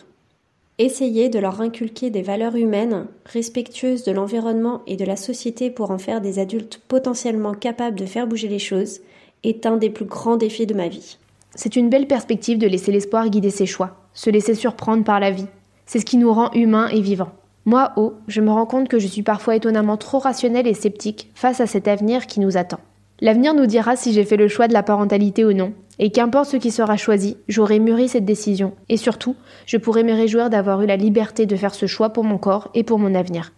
Essayer 0.80 1.30
de 1.30 1.38
leur 1.38 1.62
inculquer 1.62 2.10
des 2.10 2.24
valeurs 2.24 2.56
humaines, 2.56 3.06
respectueuses 3.26 4.04
de 4.04 4.12
l'environnement 4.12 4.82
et 4.88 4.96
de 4.96 5.06
la 5.06 5.16
société 5.16 5.70
pour 5.70 5.92
en 5.92 6.00
faire 6.00 6.20
des 6.20 6.40
adultes 6.40 6.82
potentiellement 6.88 7.54
capables 7.54 8.00
de 8.00 8.08
faire 8.08 8.26
bouger 8.26 8.48
les 8.48 8.58
choses, 8.58 9.02
est 9.44 9.68
un 9.68 9.78
des 9.78 9.92
plus 9.92 10.06
grands 10.06 10.36
défis 10.36 10.66
de 10.66 10.74
ma 10.74 10.88
vie. 10.88 11.20
C'est 11.54 11.76
une 11.76 11.90
belle 11.90 12.08
perspective 12.08 12.58
de 12.58 12.68
laisser 12.68 12.92
l'espoir 12.92 13.30
guider 13.30 13.52
ses 13.52 13.68
choix, 13.68 13.98
se 14.16 14.32
laisser 14.32 14.56
surprendre 14.56 15.04
par 15.04 15.20
la 15.20 15.30
vie. 15.30 15.48
C'est 15.86 16.00
ce 16.00 16.06
qui 16.06 16.18
nous 16.18 16.34
rend 16.34 16.52
humains 16.54 16.88
et 16.88 17.02
vivants. 17.02 17.34
Moi, 17.66 17.92
O, 17.98 18.14
je 18.28 18.42
me 18.42 18.50
rends 18.50 18.66
compte 18.66 18.88
que 18.88 18.98
je 18.98 19.06
suis 19.06 19.22
parfois 19.22 19.56
étonnamment 19.56 19.98
trop 19.98 20.18
rationnelle 20.18 20.66
et 20.66 20.74
sceptique 20.74 21.30
face 21.36 21.62
à 21.62 21.68
cet 21.68 21.88
avenir 21.88 22.26
qui 22.26 22.40
nous 22.40 22.58
attend. 22.58 22.80
L'avenir 23.22 23.54
nous 23.54 23.68
dira 23.68 23.96
si 23.96 24.14
j'ai 24.14 24.26
fait 24.26 24.38
le 24.38 24.48
choix 24.48 24.68
de 24.68 24.74
la 24.74 24.82
parentalité 24.82 25.46
ou 25.46 25.54
non, 25.54 25.74
et 26.00 26.12
qu'importe 26.12 26.50
ce 26.50 26.58
qui 26.58 26.72
sera 26.72 26.98
choisi, 26.98 27.38
j'aurai 27.48 27.78
mûri 27.78 28.10
cette 28.10 28.26
décision, 28.26 28.74
et 28.90 28.98
surtout, 28.98 29.36
je 29.68 29.78
pourrai 29.78 30.04
me 30.04 30.14
réjouir 30.14 30.50
d'avoir 30.50 30.82
eu 30.82 30.88
la 30.88 30.98
liberté 30.98 31.46
de 31.46 31.56
faire 31.56 31.76
ce 31.76 31.86
choix 31.86 32.10
pour 32.10 32.24
mon 32.24 32.40
corps 32.40 32.72
et 32.74 32.84
pour 32.84 32.98
mon 32.98 33.14
avenir. 33.14 33.54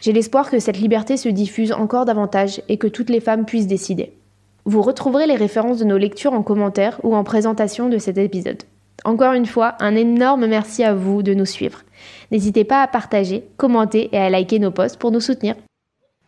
J'ai 0.00 0.12
l'espoir 0.12 0.50
que 0.50 0.58
cette 0.58 0.80
liberté 0.80 1.16
se 1.16 1.28
diffuse 1.28 1.72
encore 1.72 2.04
davantage 2.04 2.60
et 2.68 2.76
que 2.76 2.88
toutes 2.88 3.08
les 3.08 3.20
femmes 3.20 3.46
puissent 3.46 3.68
décider. 3.68 4.12
Vous 4.64 4.82
retrouverez 4.82 5.28
les 5.28 5.36
références 5.36 5.78
de 5.78 5.84
nos 5.84 5.96
lectures 5.96 6.32
en 6.32 6.42
commentaire 6.42 7.00
ou 7.04 7.14
en 7.14 7.22
présentation 7.22 7.88
de 7.88 7.98
cet 7.98 8.18
épisode. 8.18 8.64
Encore 9.04 9.34
une 9.34 9.46
fois, 9.46 9.76
un 9.80 9.94
énorme 9.94 10.46
merci 10.46 10.82
à 10.82 10.94
vous 10.94 11.22
de 11.22 11.34
nous 11.34 11.46
suivre. 11.46 11.82
N'hésitez 12.32 12.64
pas 12.64 12.82
à 12.82 12.88
partager, 12.88 13.44
commenter 13.56 14.08
et 14.12 14.18
à 14.18 14.28
liker 14.28 14.58
nos 14.58 14.70
posts 14.72 14.96
pour 14.96 15.10
nous 15.10 15.20
soutenir. 15.20 15.54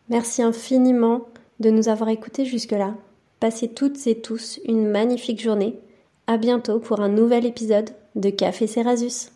Merci 0.09 0.41
infiniment 0.41 1.23
de 1.59 1.69
nous 1.69 1.89
avoir 1.89 2.09
écoutés 2.09 2.45
jusque-là. 2.45 2.95
Passez 3.39 3.67
toutes 3.67 4.07
et 4.07 4.19
tous 4.19 4.59
une 4.65 4.87
magnifique 4.87 5.41
journée. 5.41 5.79
À 6.27 6.37
bientôt 6.37 6.79
pour 6.79 6.99
un 6.99 7.09
nouvel 7.09 7.45
épisode 7.45 7.91
de 8.15 8.29
Café 8.29 8.67
Cerasus. 8.67 9.31